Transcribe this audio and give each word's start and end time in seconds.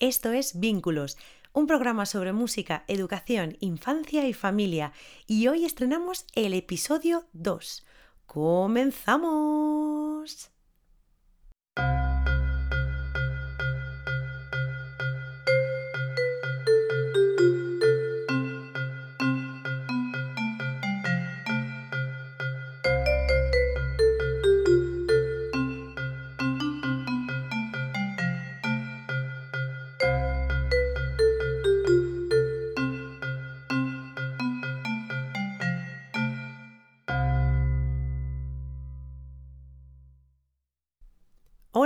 Esto 0.00 0.32
es 0.32 0.58
Vínculos, 0.58 1.18
un 1.52 1.66
programa 1.66 2.06
sobre 2.06 2.32
música, 2.32 2.84
educación, 2.88 3.58
infancia 3.60 4.26
y 4.26 4.32
familia. 4.32 4.94
Y 5.26 5.46
hoy 5.48 5.66
estrenamos 5.66 6.24
el 6.34 6.54
episodio 6.54 7.26
2. 7.34 7.84
¡Comenzamos! 8.24 9.20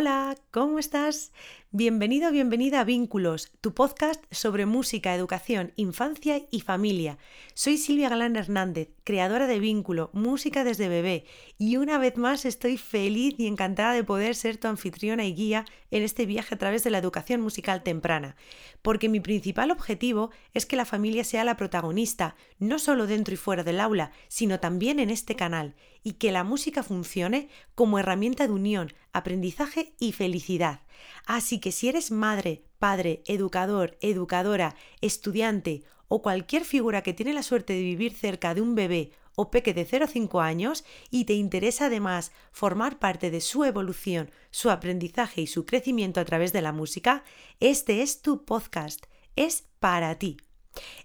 Hola, 0.04 0.36
¿cómo 0.50 0.78
estás? 0.78 1.32
Bienvenido, 1.70 2.30
bienvenida 2.30 2.80
a 2.80 2.84
Vínculos, 2.84 3.50
tu 3.62 3.72
podcast 3.72 4.22
sobre 4.30 4.66
música, 4.66 5.14
educación, 5.14 5.72
infancia 5.76 6.42
y 6.50 6.60
familia. 6.60 7.16
Soy 7.54 7.78
Silvia 7.78 8.10
Galán 8.10 8.36
Hernández, 8.36 8.90
creadora 9.02 9.46
de 9.46 9.59
Vínculo, 9.60 10.10
música 10.12 10.62
desde 10.62 10.90
bebé, 10.90 11.24
y 11.56 11.78
una 11.78 11.96
vez 11.96 12.18
más 12.18 12.45
estoy 12.45 12.76
feliz 12.76 13.34
y 13.38 13.46
encantada 13.46 13.95
de 13.95 14.04
poder 14.04 14.34
ser 14.34 14.59
tu 14.59 14.68
anfitriona 14.68 15.24
y 15.24 15.34
guía 15.34 15.64
en 15.90 16.02
este 16.02 16.26
viaje 16.26 16.54
a 16.54 16.59
través 16.59 16.84
de 16.84 16.90
la 16.90 16.98
educación 16.98 17.40
musical 17.40 17.82
temprana, 17.82 18.36
porque 18.82 19.09
mi 19.09 19.20
principal 19.20 19.70
objetivo 19.70 20.30
es 20.52 20.66
que 20.66 20.76
la 20.76 20.84
familia 20.84 21.24
sea 21.24 21.45
la 21.45 21.57
protagonista, 21.57 22.36
no 22.59 22.79
solo 22.79 23.07
dentro 23.07 23.32
y 23.32 23.38
fuera 23.38 23.64
del 23.64 23.80
aula, 23.80 24.12
sino 24.29 24.60
también 24.60 25.01
en 25.01 25.09
este 25.09 25.34
canal, 25.34 25.74
y 26.05 26.13
que 26.13 26.30
la 26.30 26.45
música 26.45 26.83
funcione 26.83 27.49
como 27.74 27.99
herramienta 27.99 28.47
de 28.47 28.52
unión, 28.52 28.93
aprendizaje 29.13 29.95
y 29.99 30.13
felicidad. 30.13 30.83
Así 31.27 31.59
que 31.59 31.73
si 31.73 31.88
eres 31.88 32.10
madre, 32.10 32.63
padre, 32.79 33.23
educador, 33.27 33.97
educadora, 34.01 34.77
estudiante 35.01 35.82
o 36.07 36.23
cualquier 36.23 36.65
figura 36.65 37.02
que 37.02 37.15
tiene 37.15 37.32
la 37.32 37.43
suerte 37.43 37.73
de 37.73 37.82
vivir 37.82 38.15
cerca 38.15 38.55
de 38.55 38.60
un 38.60 38.75
bebé 38.75 39.10
o 39.35 39.51
peque 39.51 39.75
de 39.75 39.85
0 39.85 40.05
a 40.05 40.09
5 40.09 40.41
años 40.41 40.85
y 41.10 41.25
te 41.25 41.32
interesa 41.32 41.87
además 41.87 42.30
formar 42.52 42.99
parte 42.99 43.30
de 43.30 43.41
su 43.41 43.65
evolución, 43.65 44.30
su 44.51 44.71
aprendizaje 44.71 45.41
y 45.41 45.47
su 45.47 45.65
crecimiento 45.65 46.21
a 46.21 46.25
través 46.25 46.52
de 46.52 46.63
la 46.63 46.73
música, 46.73 47.25
este 47.59 48.02
es 48.02 48.23
tu 48.23 48.45
podcast, 48.45 49.07
es 49.35 49.65
para 49.80 50.16
ti. 50.19 50.37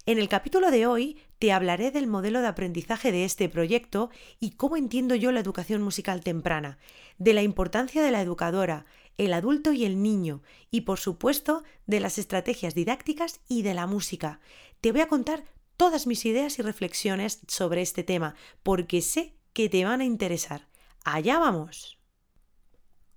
En 0.06 0.18
el 0.18 0.28
capítulo 0.28 0.70
de 0.70 0.86
hoy 0.86 1.18
te 1.40 1.52
hablaré 1.52 1.90
del 1.90 2.06
modelo 2.06 2.42
de 2.42 2.48
aprendizaje 2.48 3.10
de 3.10 3.24
este 3.24 3.48
proyecto 3.48 4.10
y 4.38 4.52
cómo 4.52 4.76
entiendo 4.76 5.14
yo 5.14 5.32
la 5.32 5.40
educación 5.40 5.82
musical 5.82 6.20
temprana, 6.20 6.78
de 7.16 7.32
la 7.32 7.42
importancia 7.42 8.02
de 8.02 8.10
la 8.10 8.20
educadora, 8.20 8.84
el 9.16 9.32
adulto 9.32 9.72
y 9.72 9.86
el 9.86 10.02
niño, 10.02 10.42
y 10.70 10.82
por 10.82 10.98
supuesto 10.98 11.64
de 11.86 11.98
las 11.98 12.18
estrategias 12.18 12.74
didácticas 12.74 13.40
y 13.48 13.62
de 13.62 13.72
la 13.72 13.86
música. 13.86 14.40
Te 14.82 14.92
voy 14.92 15.00
a 15.00 15.08
contar 15.08 15.44
todas 15.78 16.06
mis 16.06 16.26
ideas 16.26 16.58
y 16.58 16.62
reflexiones 16.62 17.40
sobre 17.48 17.80
este 17.80 18.04
tema, 18.04 18.34
porque 18.62 19.00
sé 19.00 19.34
que 19.54 19.70
te 19.70 19.82
van 19.86 20.02
a 20.02 20.04
interesar. 20.04 20.68
Allá 21.04 21.38
vamos. 21.38 21.99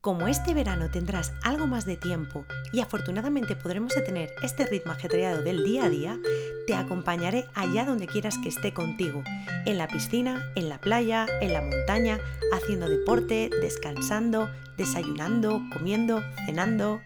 Como 0.03 0.27
este 0.27 0.53
verano 0.53 0.89
tendrás 0.89 1.31
algo 1.43 1.65
más 1.65 1.85
de 1.85 1.95
tiempo 1.95 2.45
y 2.73 2.81
afortunadamente 2.81 3.55
podremos 3.55 3.95
detener 3.95 4.33
este 4.43 4.65
ritmo 4.65 4.91
ajetreado 4.91 5.41
del 5.43 5.63
día 5.63 5.85
a 5.85 5.89
día, 5.89 6.19
te 6.67 6.75
acompañaré 6.75 7.45
allá 7.53 7.85
donde 7.85 8.07
quieras 8.07 8.37
que 8.37 8.49
esté 8.49 8.73
contigo, 8.73 9.23
en 9.65 9.77
la 9.77 9.87
piscina, 9.87 10.51
en 10.55 10.67
la 10.67 10.77
playa, 10.77 11.25
en 11.39 11.53
la 11.53 11.61
montaña, 11.61 12.19
haciendo 12.52 12.89
deporte, 12.89 13.49
descansando, 13.61 14.49
desayunando, 14.78 15.61
comiendo, 15.72 16.23
cenando. 16.45 17.02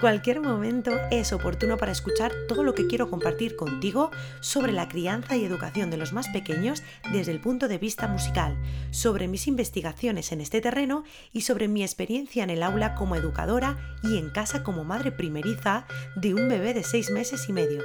Cualquier 0.00 0.40
momento 0.40 0.92
es 1.10 1.32
oportuno 1.32 1.76
para 1.76 1.92
escuchar 1.92 2.32
todo 2.48 2.62
lo 2.62 2.74
que 2.74 2.86
quiero 2.86 3.10
compartir 3.10 3.56
contigo 3.56 4.10
sobre 4.40 4.72
la 4.72 4.88
crianza 4.88 5.36
y 5.36 5.44
educación 5.44 5.90
de 5.90 5.98
los 5.98 6.12
más 6.12 6.28
pequeños 6.28 6.82
desde 7.12 7.32
el 7.32 7.40
punto 7.40 7.68
de 7.68 7.78
vista 7.78 8.08
musical, 8.08 8.56
sobre 8.90 9.28
mis 9.28 9.46
investigaciones 9.46 10.32
en 10.32 10.40
este 10.40 10.60
terreno 10.60 11.04
y 11.32 11.42
sobre 11.42 11.68
mi 11.68 11.82
experiencia 11.82 12.44
en 12.44 12.50
el 12.50 12.62
aula 12.62 12.94
como 12.94 13.16
educadora 13.16 13.76
y 14.02 14.16
en 14.16 14.30
casa 14.30 14.62
como 14.62 14.84
madre 14.84 15.12
primeriza 15.12 15.86
de 16.16 16.34
un 16.34 16.48
bebé 16.48 16.74
de 16.74 16.82
seis 16.82 17.10
meses 17.10 17.48
y 17.48 17.52
medio. 17.52 17.82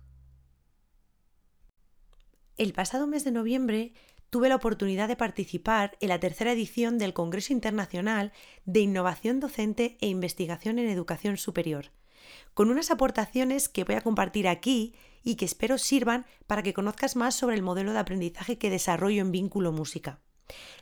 El 2.58 2.74
pasado 2.74 3.06
mes 3.06 3.24
de 3.24 3.32
noviembre 3.32 3.94
tuve 4.28 4.50
la 4.50 4.56
oportunidad 4.56 5.08
de 5.08 5.16
participar 5.16 5.96
en 6.00 6.10
la 6.10 6.20
tercera 6.20 6.52
edición 6.52 6.98
del 6.98 7.14
Congreso 7.14 7.54
Internacional 7.54 8.34
de 8.66 8.80
Innovación 8.80 9.40
Docente 9.40 9.96
e 10.02 10.08
Investigación 10.08 10.78
en 10.78 10.90
Educación 10.90 11.38
Superior, 11.38 11.86
con 12.56 12.70
unas 12.70 12.90
aportaciones 12.90 13.68
que 13.68 13.84
voy 13.84 13.96
a 13.96 14.00
compartir 14.00 14.48
aquí 14.48 14.94
y 15.22 15.34
que 15.34 15.44
espero 15.44 15.76
sirvan 15.76 16.24
para 16.46 16.62
que 16.62 16.72
conozcas 16.72 17.14
más 17.14 17.34
sobre 17.34 17.54
el 17.54 17.62
modelo 17.62 17.92
de 17.92 17.98
aprendizaje 17.98 18.56
que 18.56 18.70
desarrollo 18.70 19.20
en 19.20 19.30
Vínculo 19.30 19.72
Música. 19.72 20.20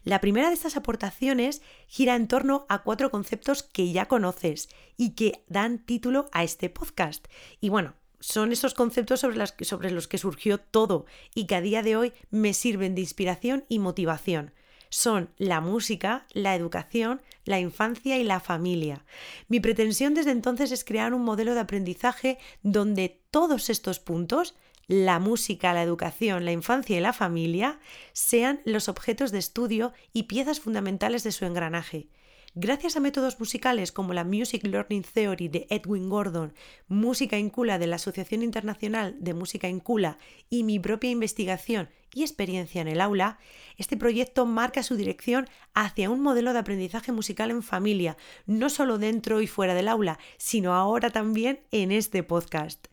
La 0.04 0.20
primera 0.20 0.50
de 0.50 0.54
estas 0.54 0.76
aportaciones 0.76 1.62
gira 1.88 2.14
en 2.14 2.28
torno 2.28 2.64
a 2.68 2.84
cuatro 2.84 3.10
conceptos 3.10 3.64
que 3.64 3.90
ya 3.90 4.06
conoces 4.06 4.68
y 4.96 5.16
que 5.16 5.42
dan 5.48 5.84
título 5.84 6.28
a 6.30 6.44
este 6.44 6.70
podcast. 6.70 7.26
Y 7.60 7.70
bueno, 7.70 7.94
son 8.20 8.52
esos 8.52 8.72
conceptos 8.72 9.18
sobre, 9.18 9.44
sobre 9.62 9.90
los 9.90 10.06
que 10.06 10.18
surgió 10.18 10.58
todo 10.58 11.06
y 11.34 11.46
que 11.46 11.56
a 11.56 11.60
día 11.60 11.82
de 11.82 11.96
hoy 11.96 12.12
me 12.30 12.54
sirven 12.54 12.94
de 12.94 13.00
inspiración 13.00 13.64
y 13.68 13.80
motivación 13.80 14.52
son 14.94 15.28
la 15.38 15.60
música, 15.60 16.24
la 16.34 16.54
educación, 16.54 17.20
la 17.44 17.58
infancia 17.58 18.16
y 18.16 18.22
la 18.22 18.38
familia. 18.38 19.04
Mi 19.48 19.58
pretensión 19.58 20.14
desde 20.14 20.30
entonces 20.30 20.70
es 20.70 20.84
crear 20.84 21.14
un 21.14 21.24
modelo 21.24 21.54
de 21.54 21.60
aprendizaje 21.60 22.38
donde 22.62 23.20
todos 23.32 23.70
estos 23.70 23.98
puntos, 23.98 24.54
la 24.86 25.18
música, 25.18 25.74
la 25.74 25.82
educación, 25.82 26.44
la 26.44 26.52
infancia 26.52 26.96
y 26.96 27.00
la 27.00 27.12
familia, 27.12 27.80
sean 28.12 28.60
los 28.64 28.88
objetos 28.88 29.32
de 29.32 29.38
estudio 29.38 29.92
y 30.12 30.24
piezas 30.24 30.60
fundamentales 30.60 31.24
de 31.24 31.32
su 31.32 31.44
engranaje. 31.44 32.06
Gracias 32.54 32.96
a 32.96 33.00
métodos 33.00 33.40
musicales 33.40 33.90
como 33.90 34.14
la 34.14 34.22
Music 34.22 34.64
Learning 34.64 35.02
Theory 35.02 35.48
de 35.48 35.66
Edwin 35.70 36.08
Gordon, 36.08 36.54
Música 36.86 37.36
Incula 37.36 37.80
de 37.80 37.88
la 37.88 37.96
Asociación 37.96 38.44
Internacional 38.44 39.16
de 39.18 39.34
Música 39.34 39.68
Incula 39.68 40.18
y 40.48 40.62
mi 40.62 40.78
propia 40.78 41.10
investigación 41.10 41.88
y 42.14 42.22
experiencia 42.22 42.80
en 42.80 42.88
el 42.88 43.00
aula, 43.00 43.38
este 43.76 43.96
proyecto 43.96 44.46
marca 44.46 44.82
su 44.82 44.96
dirección 44.96 45.48
hacia 45.74 46.10
un 46.10 46.20
modelo 46.20 46.52
de 46.52 46.60
aprendizaje 46.60 47.12
musical 47.12 47.50
en 47.50 47.62
familia, 47.62 48.16
no 48.46 48.70
solo 48.70 48.98
dentro 48.98 49.40
y 49.40 49.46
fuera 49.46 49.74
del 49.74 49.88
aula, 49.88 50.18
sino 50.36 50.74
ahora 50.74 51.10
también 51.10 51.60
en 51.70 51.92
este 51.92 52.22
podcast. 52.22 52.86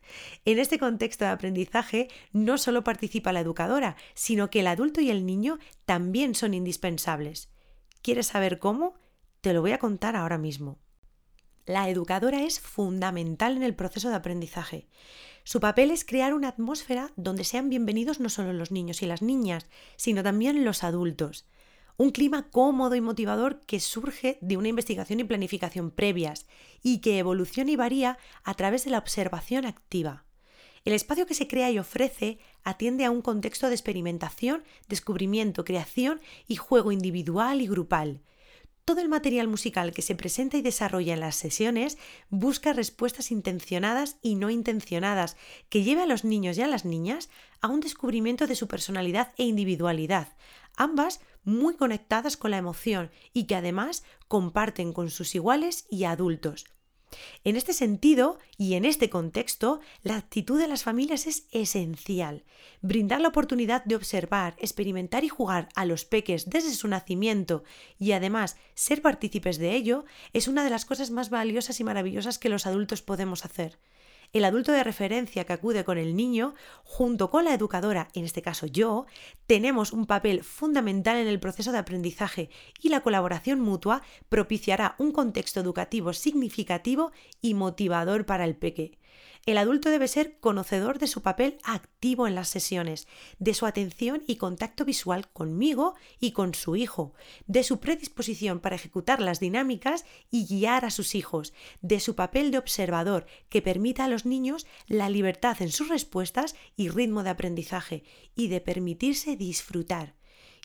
En 0.44 0.58
este 0.58 0.78
contexto 0.78 1.24
de 1.24 1.30
aprendizaje 1.30 2.08
no 2.32 2.58
solo 2.58 2.84
participa 2.84 3.32
la 3.32 3.40
educadora, 3.40 3.96
sino 4.14 4.50
que 4.50 4.60
el 4.60 4.66
adulto 4.66 5.00
y 5.00 5.10
el 5.10 5.24
niño 5.24 5.58
también 5.86 6.34
son 6.34 6.54
indispensables. 6.54 7.48
¿Quieres 8.02 8.26
saber 8.26 8.58
cómo? 8.58 8.94
Te 9.40 9.52
lo 9.52 9.60
voy 9.60 9.72
a 9.72 9.78
contar 9.78 10.16
ahora 10.16 10.38
mismo. 10.38 10.78
La 11.64 11.88
educadora 11.88 12.42
es 12.42 12.58
fundamental 12.58 13.56
en 13.56 13.62
el 13.62 13.76
proceso 13.76 14.08
de 14.08 14.16
aprendizaje. 14.16 14.88
Su 15.44 15.58
papel 15.58 15.90
es 15.90 16.04
crear 16.04 16.34
una 16.34 16.48
atmósfera 16.48 17.10
donde 17.16 17.42
sean 17.42 17.68
bienvenidos 17.68 18.20
no 18.20 18.28
solo 18.28 18.52
los 18.52 18.70
niños 18.70 19.02
y 19.02 19.06
las 19.06 19.22
niñas, 19.22 19.66
sino 19.96 20.22
también 20.22 20.64
los 20.64 20.84
adultos. 20.84 21.46
Un 21.96 22.10
clima 22.10 22.48
cómodo 22.48 22.94
y 22.94 23.00
motivador 23.00 23.60
que 23.66 23.80
surge 23.80 24.38
de 24.40 24.56
una 24.56 24.68
investigación 24.68 25.18
y 25.18 25.24
planificación 25.24 25.90
previas 25.90 26.46
y 26.82 26.98
que 26.98 27.18
evoluciona 27.18 27.72
y 27.72 27.76
varía 27.76 28.18
a 28.44 28.54
través 28.54 28.84
de 28.84 28.92
la 28.92 28.98
observación 28.98 29.66
activa. 29.66 30.24
El 30.84 30.92
espacio 30.92 31.26
que 31.26 31.34
se 31.34 31.48
crea 31.48 31.70
y 31.72 31.78
ofrece 31.78 32.38
atiende 32.62 33.04
a 33.04 33.10
un 33.10 33.20
contexto 33.20 33.68
de 33.68 33.74
experimentación, 33.74 34.62
descubrimiento, 34.88 35.64
creación 35.64 36.20
y 36.46 36.54
juego 36.54 36.92
individual 36.92 37.60
y 37.60 37.66
grupal 37.66 38.20
todo 38.84 39.00
el 39.00 39.08
material 39.08 39.48
musical 39.48 39.92
que 39.92 40.02
se 40.02 40.14
presenta 40.14 40.56
y 40.56 40.62
desarrolla 40.62 41.14
en 41.14 41.20
las 41.20 41.36
sesiones 41.36 41.98
busca 42.30 42.72
respuestas 42.72 43.30
intencionadas 43.30 44.16
y 44.22 44.34
no 44.34 44.50
intencionadas 44.50 45.36
que 45.68 45.82
lleve 45.82 46.02
a 46.02 46.06
los 46.06 46.24
niños 46.24 46.58
y 46.58 46.62
a 46.62 46.66
las 46.66 46.84
niñas 46.84 47.30
a 47.60 47.68
un 47.68 47.80
descubrimiento 47.80 48.46
de 48.46 48.56
su 48.56 48.66
personalidad 48.66 49.32
e 49.38 49.44
individualidad, 49.44 50.34
ambas 50.76 51.20
muy 51.44 51.74
conectadas 51.74 52.36
con 52.36 52.50
la 52.50 52.58
emoción 52.58 53.10
y 53.32 53.44
que 53.44 53.54
además 53.54 54.04
comparten 54.28 54.92
con 54.92 55.10
sus 55.10 55.34
iguales 55.34 55.86
y 55.88 56.04
adultos. 56.04 56.64
En 57.44 57.56
este 57.56 57.72
sentido 57.72 58.38
y 58.56 58.74
en 58.74 58.84
este 58.84 59.10
contexto, 59.10 59.80
la 60.02 60.16
actitud 60.16 60.58
de 60.58 60.68
las 60.68 60.82
familias 60.82 61.26
es 61.26 61.46
esencial. 61.50 62.44
Brindar 62.80 63.20
la 63.20 63.28
oportunidad 63.28 63.84
de 63.84 63.96
observar, 63.96 64.54
experimentar 64.58 65.24
y 65.24 65.28
jugar 65.28 65.68
a 65.74 65.84
los 65.84 66.04
peques 66.04 66.48
desde 66.48 66.72
su 66.72 66.88
nacimiento 66.88 67.64
y 67.98 68.12
además 68.12 68.56
ser 68.74 69.02
partícipes 69.02 69.58
de 69.58 69.74
ello 69.74 70.04
es 70.32 70.48
una 70.48 70.64
de 70.64 70.70
las 70.70 70.84
cosas 70.84 71.10
más 71.10 71.30
valiosas 71.30 71.80
y 71.80 71.84
maravillosas 71.84 72.38
que 72.38 72.48
los 72.48 72.66
adultos 72.66 73.02
podemos 73.02 73.44
hacer 73.44 73.78
el 74.32 74.44
adulto 74.44 74.72
de 74.72 74.82
referencia 74.82 75.44
que 75.44 75.52
acude 75.52 75.84
con 75.84 75.98
el 75.98 76.16
niño, 76.16 76.54
junto 76.84 77.30
con 77.30 77.44
la 77.44 77.54
educadora, 77.54 78.08
en 78.14 78.24
este 78.24 78.40
caso 78.40 78.66
yo, 78.66 79.06
tenemos 79.46 79.92
un 79.92 80.06
papel 80.06 80.42
fundamental 80.42 81.18
en 81.18 81.26
el 81.26 81.40
proceso 81.40 81.70
de 81.72 81.78
aprendizaje 81.78 82.48
y 82.80 82.88
la 82.88 83.02
colaboración 83.02 83.60
mutua 83.60 84.02
propiciará 84.28 84.94
un 84.98 85.12
contexto 85.12 85.60
educativo 85.60 86.12
significativo 86.12 87.12
y 87.40 87.54
motivador 87.54 88.24
para 88.24 88.44
el 88.44 88.56
peque. 88.56 88.98
El 89.44 89.58
adulto 89.58 89.90
debe 89.90 90.06
ser 90.06 90.38
conocedor 90.38 91.00
de 91.00 91.08
su 91.08 91.20
papel 91.20 91.58
activo 91.64 92.28
en 92.28 92.36
las 92.36 92.48
sesiones, 92.48 93.08
de 93.40 93.54
su 93.54 93.66
atención 93.66 94.22
y 94.28 94.36
contacto 94.36 94.84
visual 94.84 95.28
conmigo 95.32 95.96
y 96.20 96.30
con 96.30 96.54
su 96.54 96.76
hijo, 96.76 97.12
de 97.48 97.64
su 97.64 97.80
predisposición 97.80 98.60
para 98.60 98.76
ejecutar 98.76 99.20
las 99.20 99.40
dinámicas 99.40 100.04
y 100.30 100.46
guiar 100.46 100.84
a 100.84 100.90
sus 100.90 101.16
hijos, 101.16 101.54
de 101.80 101.98
su 101.98 102.14
papel 102.14 102.52
de 102.52 102.58
observador 102.58 103.26
que 103.48 103.62
permita 103.62 104.04
a 104.04 104.08
los 104.08 104.26
niños 104.26 104.64
la 104.86 105.10
libertad 105.10 105.60
en 105.60 105.72
sus 105.72 105.88
respuestas 105.88 106.54
y 106.76 106.88
ritmo 106.88 107.24
de 107.24 107.30
aprendizaje, 107.30 108.04
y 108.36 108.46
de 108.46 108.60
permitirse 108.60 109.36
disfrutar. 109.36 110.14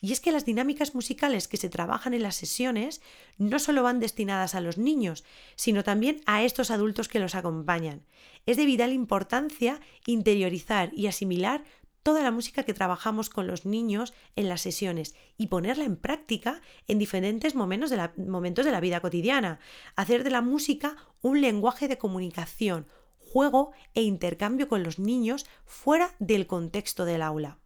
Y 0.02 0.12
es 0.12 0.20
que 0.20 0.32
las 0.32 0.46
dinámicas 0.46 0.94
musicales 0.94 1.48
que 1.48 1.58
se 1.58 1.70
trabajan 1.70 2.14
en 2.14 2.22
las 2.22 2.36
sesiones 2.36 3.02
no 3.38 3.58
solo 3.58 3.82
van 3.82 4.00
destinadas 4.00 4.54
a 4.54 4.62
los 4.62 4.78
niños, 4.78 5.24
sino 5.56 5.84
también 5.84 6.22
a 6.26 6.44
estos 6.44 6.70
adultos 6.70 7.08
que 7.08 7.20
los 7.20 7.34
acompañan. 7.34 8.04
Es 8.46 8.58
de 8.58 8.66
vital 8.66 8.94
importancia 8.94 9.82
interiorizar 10.06 10.92
y 10.94 11.08
asimilar 11.08 11.64
toda 12.04 12.24
la 12.24 12.32
música 12.32 12.64
que 12.64 12.74
trabajamos 12.74 13.30
con 13.30 13.48
los 13.48 13.66
niños 13.66 14.14
en 14.38 14.48
las 14.48 14.62
sesiones 14.62 15.14
y 15.36 15.48
ponerla 15.48 15.84
en 15.84 15.98
práctica 15.98 16.62
en 16.88 17.00
diferentes 17.00 17.54
momentos 17.54 17.90
de 17.90 17.98
la, 17.98 18.14
momentos 18.16 18.66
de 18.66 18.72
la 18.72 18.80
vida 18.80 19.02
cotidiana. 19.02 19.60
Hacer 19.96 20.24
de 20.24 20.30
la 20.30 20.42
música 20.42 20.96
un 21.22 21.42
lenguaje 21.42 21.90
de 21.90 21.98
comunicación, 21.98 22.88
juego 23.18 23.72
e 23.94 24.04
intercambio 24.04 24.70
con 24.70 24.84
los 24.84 25.00
niños 25.00 25.48
fuera 25.66 26.16
del 26.20 26.48
contexto 26.48 27.04
del 27.04 27.24
aula. 27.24 27.58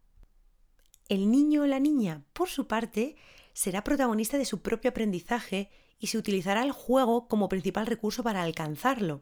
El 1.12 1.30
niño 1.30 1.64
o 1.64 1.66
la 1.66 1.78
niña, 1.78 2.22
por 2.32 2.48
su 2.48 2.66
parte, 2.66 3.16
será 3.52 3.84
protagonista 3.84 4.38
de 4.38 4.46
su 4.46 4.62
propio 4.62 4.92
aprendizaje 4.92 5.68
y 5.98 6.06
se 6.06 6.16
utilizará 6.16 6.62
el 6.62 6.72
juego 6.72 7.28
como 7.28 7.50
principal 7.50 7.84
recurso 7.86 8.22
para 8.22 8.42
alcanzarlo. 8.42 9.20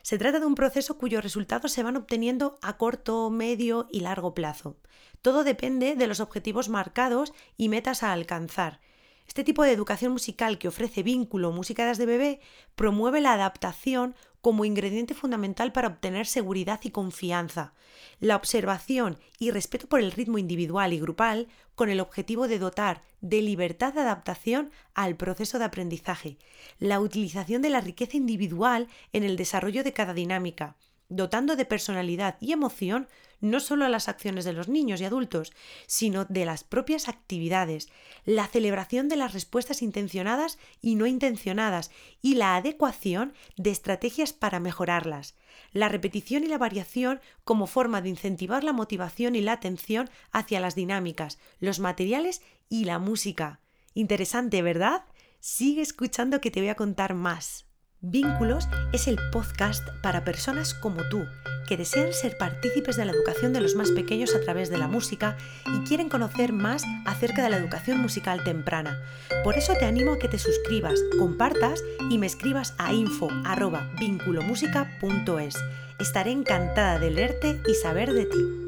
Se 0.00 0.16
trata 0.16 0.40
de 0.40 0.46
un 0.46 0.54
proceso 0.54 0.96
cuyos 0.96 1.22
resultados 1.22 1.72
se 1.72 1.82
van 1.82 1.98
obteniendo 1.98 2.58
a 2.62 2.78
corto, 2.78 3.28
medio 3.28 3.86
y 3.90 4.00
largo 4.00 4.32
plazo. 4.32 4.78
Todo 5.20 5.44
depende 5.44 5.94
de 5.94 6.06
los 6.06 6.20
objetivos 6.20 6.70
marcados 6.70 7.34
y 7.58 7.68
metas 7.68 8.02
a 8.02 8.14
alcanzar. 8.14 8.80
Este 9.28 9.44
tipo 9.44 9.62
de 9.62 9.72
educación 9.72 10.12
musical 10.12 10.56
que 10.56 10.68
ofrece 10.68 11.02
vínculo 11.02 11.52
música 11.52 11.92
de 11.92 12.06
bebé 12.06 12.40
promueve 12.76 13.20
la 13.20 13.34
adaptación 13.34 14.14
como 14.46 14.64
ingrediente 14.64 15.12
fundamental 15.12 15.72
para 15.72 15.88
obtener 15.88 16.24
seguridad 16.24 16.78
y 16.84 16.90
confianza, 16.90 17.72
la 18.20 18.36
observación 18.36 19.18
y 19.40 19.50
respeto 19.50 19.88
por 19.88 19.98
el 19.98 20.12
ritmo 20.12 20.38
individual 20.38 20.92
y 20.92 21.00
grupal 21.00 21.48
con 21.74 21.90
el 21.90 21.98
objetivo 21.98 22.46
de 22.46 22.60
dotar 22.60 23.02
de 23.20 23.42
libertad 23.42 23.92
de 23.92 24.02
adaptación 24.02 24.70
al 24.94 25.16
proceso 25.16 25.58
de 25.58 25.64
aprendizaje, 25.64 26.38
la 26.78 27.00
utilización 27.00 27.60
de 27.60 27.70
la 27.70 27.80
riqueza 27.80 28.18
individual 28.18 28.86
en 29.12 29.24
el 29.24 29.36
desarrollo 29.36 29.82
de 29.82 29.92
cada 29.92 30.14
dinámica, 30.14 30.76
dotando 31.08 31.56
de 31.56 31.64
personalidad 31.64 32.36
y 32.40 32.52
emoción 32.52 33.08
no 33.40 33.60
solo 33.60 33.84
a 33.84 33.88
las 33.88 34.08
acciones 34.08 34.44
de 34.44 34.52
los 34.52 34.68
niños 34.68 35.00
y 35.00 35.04
adultos, 35.04 35.52
sino 35.86 36.24
de 36.24 36.44
las 36.44 36.64
propias 36.64 37.08
actividades, 37.08 37.88
la 38.24 38.46
celebración 38.46 39.08
de 39.08 39.16
las 39.16 39.32
respuestas 39.32 39.82
intencionadas 39.82 40.58
y 40.80 40.94
no 40.94 41.06
intencionadas 41.06 41.90
y 42.22 42.34
la 42.34 42.56
adecuación 42.56 43.34
de 43.56 43.70
estrategias 43.70 44.32
para 44.32 44.60
mejorarlas, 44.60 45.34
la 45.72 45.88
repetición 45.88 46.44
y 46.44 46.48
la 46.48 46.58
variación 46.58 47.20
como 47.44 47.66
forma 47.66 48.00
de 48.00 48.08
incentivar 48.08 48.64
la 48.64 48.72
motivación 48.72 49.36
y 49.36 49.40
la 49.40 49.52
atención 49.52 50.10
hacia 50.32 50.60
las 50.60 50.74
dinámicas, 50.74 51.38
los 51.60 51.78
materiales 51.78 52.42
y 52.68 52.84
la 52.84 52.98
música. 52.98 53.60
Interesante, 53.94 54.62
¿verdad? 54.62 55.04
Sigue 55.40 55.82
escuchando 55.82 56.40
que 56.40 56.50
te 56.50 56.60
voy 56.60 56.68
a 56.68 56.74
contar 56.74 57.14
más. 57.14 57.66
Vínculos 58.00 58.68
es 58.92 59.08
el 59.08 59.18
podcast 59.32 59.82
para 60.02 60.22
personas 60.22 60.74
como 60.74 61.02
tú, 61.08 61.24
que 61.66 61.76
desean 61.76 62.12
ser 62.12 62.38
partícipes 62.38 62.96
de 62.96 63.04
la 63.04 63.12
educación 63.12 63.52
de 63.52 63.60
los 63.60 63.74
más 63.74 63.90
pequeños 63.90 64.34
a 64.34 64.40
través 64.40 64.70
de 64.70 64.78
la 64.78 64.88
música 64.88 65.36
y 65.66 65.80
quieren 65.86 66.08
conocer 66.08 66.52
más 66.52 66.82
acerca 67.04 67.42
de 67.42 67.50
la 67.50 67.58
educación 67.58 67.98
musical 67.98 68.42
temprana. 68.44 69.02
Por 69.44 69.58
eso 69.58 69.74
te 69.74 69.84
animo 69.84 70.12
a 70.12 70.18
que 70.18 70.28
te 70.28 70.38
suscribas, 70.38 71.00
compartas 71.18 71.82
y 72.10 72.18
me 72.18 72.26
escribas 72.26 72.74
a 72.78 72.92
info@vinculomusica.es. 72.92 75.56
Estaré 75.98 76.30
encantada 76.30 76.98
de 76.98 77.10
leerte 77.10 77.58
y 77.68 77.74
saber 77.74 78.12
de 78.12 78.26
ti 78.26 78.66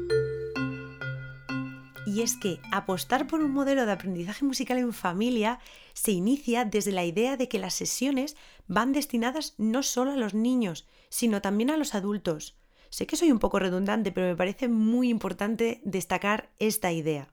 y 2.09 2.23
es 2.23 2.35
que 2.35 2.59
apostar 2.71 3.27
por 3.27 3.41
un 3.41 3.51
modelo 3.51 3.85
de 3.85 3.91
aprendizaje 3.91 4.43
musical 4.43 4.79
en 4.79 4.93
familia 4.93 5.59
se 5.93 6.11
inicia 6.11 6.65
desde 6.65 6.91
la 6.91 7.05
idea 7.05 7.37
de 7.37 7.47
que 7.47 7.59
las 7.59 7.75
sesiones 7.75 8.35
van 8.67 8.93
destinadas 8.93 9.53
no 9.57 9.83
solo 9.83 10.11
a 10.11 10.15
los 10.15 10.33
niños, 10.33 10.87
sino 11.09 11.41
también 11.41 11.69
a 11.69 11.77
los 11.77 11.93
adultos. 11.93 12.58
Sé 12.89 13.05
que 13.05 13.15
soy 13.15 13.31
un 13.31 13.39
poco 13.39 13.59
redundante, 13.59 14.11
pero 14.11 14.27
me 14.27 14.35
parece 14.35 14.67
muy 14.67 15.09
importante 15.09 15.81
destacar 15.83 16.49
esta 16.59 16.91
idea. 16.91 17.27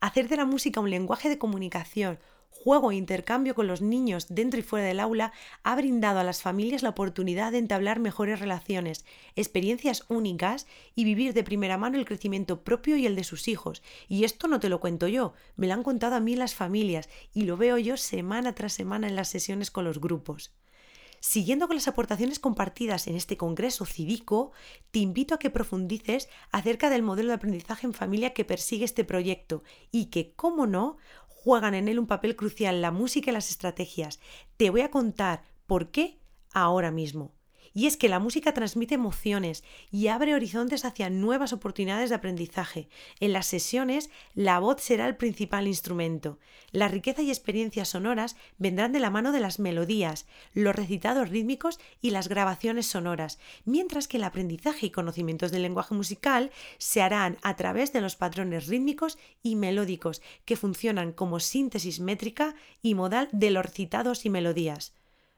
Hacer 0.00 0.28
de 0.28 0.36
la 0.36 0.44
música 0.44 0.80
un 0.80 0.90
lenguaje 0.90 1.28
de 1.28 1.38
comunicación, 1.38 2.18
juego 2.50 2.90
e 2.90 2.96
intercambio 2.96 3.54
con 3.54 3.66
los 3.66 3.80
niños 3.80 4.26
dentro 4.28 4.60
y 4.60 4.62
fuera 4.62 4.86
del 4.86 5.00
aula 5.00 5.32
ha 5.62 5.74
brindado 5.76 6.20
a 6.20 6.24
las 6.24 6.42
familias 6.42 6.82
la 6.82 6.90
oportunidad 6.90 7.52
de 7.52 7.58
entablar 7.58 8.00
mejores 8.00 8.40
relaciones, 8.40 9.06
experiencias 9.36 10.04
únicas 10.08 10.66
y 10.94 11.04
vivir 11.04 11.32
de 11.32 11.44
primera 11.44 11.78
mano 11.78 11.98
el 11.98 12.04
crecimiento 12.04 12.62
propio 12.62 12.96
y 12.96 13.06
el 13.06 13.16
de 13.16 13.24
sus 13.24 13.48
hijos. 13.48 13.82
Y 14.08 14.24
esto 14.24 14.48
no 14.48 14.60
te 14.60 14.68
lo 14.68 14.80
cuento 14.80 15.08
yo, 15.08 15.32
me 15.56 15.66
lo 15.66 15.74
han 15.74 15.82
contado 15.82 16.16
a 16.16 16.20
mí 16.20 16.36
las 16.36 16.54
familias 16.54 17.08
y 17.32 17.42
lo 17.42 17.56
veo 17.56 17.78
yo 17.78 17.96
semana 17.96 18.54
tras 18.54 18.74
semana 18.74 19.08
en 19.08 19.16
las 19.16 19.28
sesiones 19.28 19.70
con 19.70 19.84
los 19.84 20.00
grupos. 20.00 20.52
Siguiendo 21.20 21.66
con 21.66 21.76
las 21.76 21.86
aportaciones 21.86 22.38
compartidas 22.38 23.06
en 23.06 23.14
este 23.14 23.36
Congreso 23.36 23.84
Cívico, 23.84 24.52
te 24.90 25.00
invito 25.00 25.34
a 25.34 25.38
que 25.38 25.50
profundices 25.50 26.30
acerca 26.50 26.88
del 26.88 27.02
modelo 27.02 27.28
de 27.28 27.34
aprendizaje 27.34 27.86
en 27.86 27.92
familia 27.92 28.32
que 28.32 28.46
persigue 28.46 28.86
este 28.86 29.04
proyecto 29.04 29.62
y 29.92 30.06
que, 30.06 30.32
como 30.32 30.66
no, 30.66 30.96
juegan 31.28 31.74
en 31.74 31.88
él 31.88 31.98
un 31.98 32.06
papel 32.06 32.36
crucial 32.36 32.80
la 32.80 32.90
música 32.90 33.30
y 33.30 33.34
las 33.34 33.50
estrategias. 33.50 34.18
Te 34.56 34.70
voy 34.70 34.80
a 34.80 34.90
contar 34.90 35.42
por 35.66 35.90
qué 35.90 36.18
ahora 36.52 36.90
mismo. 36.90 37.34
Y 37.72 37.86
es 37.86 37.96
que 37.96 38.08
la 38.08 38.18
música 38.18 38.52
transmite 38.52 38.96
emociones 38.96 39.62
y 39.90 40.08
abre 40.08 40.34
horizontes 40.34 40.84
hacia 40.84 41.10
nuevas 41.10 41.52
oportunidades 41.52 42.10
de 42.10 42.16
aprendizaje. 42.16 42.88
En 43.20 43.32
las 43.32 43.46
sesiones, 43.46 44.10
la 44.34 44.58
voz 44.58 44.82
será 44.82 45.06
el 45.06 45.16
principal 45.16 45.66
instrumento. 45.66 46.38
La 46.72 46.88
riqueza 46.88 47.22
y 47.22 47.30
experiencias 47.30 47.88
sonoras 47.88 48.36
vendrán 48.58 48.92
de 48.92 49.00
la 49.00 49.10
mano 49.10 49.32
de 49.32 49.40
las 49.40 49.58
melodías, 49.58 50.26
los 50.52 50.74
recitados 50.74 51.28
rítmicos 51.28 51.78
y 52.00 52.10
las 52.10 52.28
grabaciones 52.28 52.86
sonoras, 52.86 53.38
mientras 53.64 54.08
que 54.08 54.16
el 54.16 54.24
aprendizaje 54.24 54.86
y 54.86 54.90
conocimientos 54.90 55.52
del 55.52 55.62
lenguaje 55.62 55.94
musical 55.94 56.50
se 56.78 57.02
harán 57.02 57.38
a 57.42 57.56
través 57.56 57.92
de 57.92 58.00
los 58.00 58.16
patrones 58.16 58.66
rítmicos 58.66 59.18
y 59.42 59.56
melódicos 59.56 60.22
que 60.44 60.56
funcionan 60.56 61.12
como 61.12 61.40
síntesis 61.40 62.00
métrica 62.00 62.54
y 62.82 62.94
modal 62.94 63.28
de 63.32 63.50
los 63.50 63.64
recitados 63.64 64.24
y 64.26 64.30
melodías. 64.30 64.92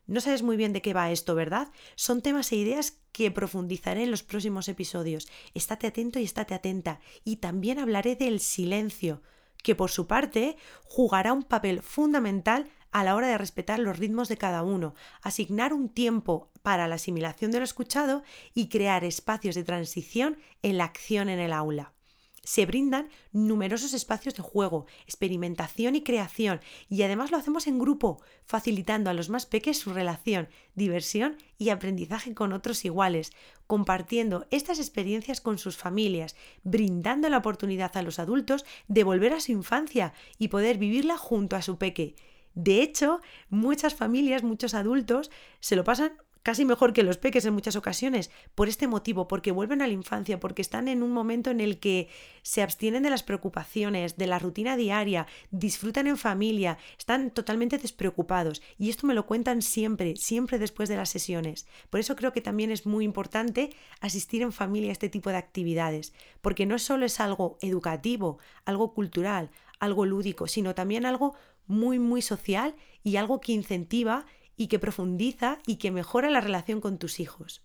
No 0.07 0.21
sabes 0.21 0.43
muy 0.43 0.57
bien 0.57 0.73
de 0.73 0.83
qué 0.83 0.95
va 0.95 1.11
esto, 1.11 1.35
¿verdad? 1.35 1.69
Son 1.95 2.23
temas 2.23 2.51
e 2.53 2.57
ideas 2.57 2.99
que 3.13 3.31
profundizaré 3.31 4.03
en 4.03 4.11
los 4.11 4.23
próximos 4.23 4.69
episodios. 4.69 5.29
Estate 5.55 5.87
atento 5.87 6.19
y 6.19 6.25
estate 6.25 6.55
atenta. 6.55 7.01
Y 7.25 7.37
también 7.37 7.79
hablaré 7.79 8.17
del 8.17 8.41
silencio, 8.41 9.23
que 9.63 9.75
por 9.75 9.91
su 9.91 10.07
parte 10.07 10.57
jugará 10.85 11.33
un 11.33 11.45
papel 11.45 11.83
fundamental 11.83 12.69
a 12.91 13.05
la 13.05 13.17
hora 13.17 13.29
de 13.29 13.39
respetar 13.39 13.79
los 13.79 13.99
ritmos 13.99 14.29
de 14.29 14.37
cada 14.37 14.63
uno, 14.63 14.95
asignar 15.23 15.73
un 15.73 15.89
tiempo 15.89 16.51
para 16.63 16.89
la 16.89 16.97
asimilación 16.97 17.51
de 17.51 17.59
lo 17.59 17.65
escuchado 17.65 18.23
y 18.55 18.69
crear 18.69 19.05
espacios 19.05 19.55
de 19.55 19.65
transición 19.65 20.39
en 20.63 20.79
la 20.79 20.85
acción 20.85 21.29
en 21.29 21.39
el 21.39 21.53
aula. 21.53 21.95
Se 22.43 22.67
brindan 22.67 23.09
numerosos 23.33 23.95
espacios 23.95 24.35
de 24.35 24.43
juego, 24.43 24.87
experimentación 25.05 25.95
y 25.95 26.03
creación, 26.03 26.61
y 26.89 27.03
además 27.03 27.31
lo 27.31 27.37
hacemos 27.37 27.67
en 27.67 27.79
grupo, 27.79 28.21
facilitando 28.45 29.11
a 29.11 29.15
los 29.15 29.29
más 29.29 29.47
pequeños 29.47 29.79
su 29.79 29.93
relación, 29.93 30.49
diversión 30.75 31.37
y 31.59 31.71
aprendizaje 31.71 32.35
con 32.35 32.53
otros 32.53 32.85
iguales, 32.85 33.33
compartiendo 33.67 34.47
estas 34.51 34.79
experiencias 34.79 35.41
con 35.41 35.59
sus 35.59 35.77
familias, 35.77 36.37
brindando 36.65 37.29
la 37.29 37.39
oportunidad 37.39 37.97
a 37.97 38.03
los 38.03 38.19
adultos 38.19 38.65
de 38.89 39.05
volver 39.05 39.33
a 39.33 39.41
su 39.41 39.53
infancia 39.53 40.13
y 40.39 40.49
poder 40.49 40.79
vivirla 40.79 41.17
junto 41.17 41.57
a 41.57 41.63
su 41.63 41.79
peque. 41.79 42.17
De 42.55 42.83
hecho, 42.83 43.21
muchas 43.49 43.95
familias, 43.95 44.43
muchos 44.43 44.75
adultos 44.75 45.31
se 45.61 45.77
lo 45.77 45.85
pasan 45.85 46.13
casi 46.43 46.65
mejor 46.65 46.93
que 46.93 47.03
los 47.03 47.19
peques 47.19 47.45
en 47.45 47.55
muchas 47.55 47.77
ocasiones, 47.77 48.31
por 48.55 48.69
este 48.69 48.89
motivo, 48.89 49.29
porque 49.29 49.53
vuelven 49.53 49.83
a 49.83 49.87
la 49.87 49.93
infancia, 49.93 50.41
porque 50.41 50.63
están 50.63 50.89
en 50.89 51.03
un 51.03 51.13
momento 51.13 51.51
en 51.51 51.61
el 51.61 51.79
que 51.79 52.09
se 52.43 52.63
abstienen 52.63 53.03
de 53.03 53.11
las 53.11 53.23
preocupaciones, 53.23 54.17
de 54.17 54.27
la 54.27 54.39
rutina 54.39 54.77
diaria, 54.77 55.27
disfrutan 55.51 56.07
en 56.07 56.17
familia, 56.17 56.79
están 56.99 57.31
totalmente 57.31 57.79
despreocupados. 57.79 58.63
Y 58.79 58.91
esto 58.91 59.07
me 59.07 59.15
lo 59.15 59.27
cuentan 59.27 59.63
siempre, 59.63 60.15
siempre 60.17 60.59
después 60.59 60.89
de 60.89 60.97
las 60.97 61.11
sesiones. 61.11 61.67
Por 61.91 62.01
eso 62.01 62.17
creo 62.17 62.33
que 62.33 62.41
también 62.41 62.71
es 62.71 62.87
muy 62.87 63.05
importante 63.05 63.71
asistir 64.01 64.43
en 64.43 64.53
familia 64.53 64.91
a 64.91 64.93
este 64.93 65.09
tipo 65.09 65.31
de 65.31 65.37
actividades, 65.37 66.13
porque 66.41 66.67
no 66.67 66.79
solo 66.79 67.07
es 67.07 67.21
algo 67.21 67.59
educativo, 67.61 68.39
algo 68.65 68.95
cultural, 68.95 69.51
algo 69.79 70.07
lúdico, 70.07 70.47
sino 70.47 70.75
también 70.75 71.07
algo 71.07 71.35
muy, 71.67 71.99
muy 71.99 72.23
social 72.23 72.75
y 73.03 73.17
algo 73.17 73.41
que 73.41 73.53
incentiva 73.53 74.27
y 74.57 74.67
que 74.69 74.79
profundiza 74.79 75.59
y 75.67 75.77
que 75.77 75.91
mejora 75.91 76.31
la 76.31 76.41
relación 76.41 76.81
con 76.81 76.99
tus 76.99 77.21
hijos. 77.21 77.63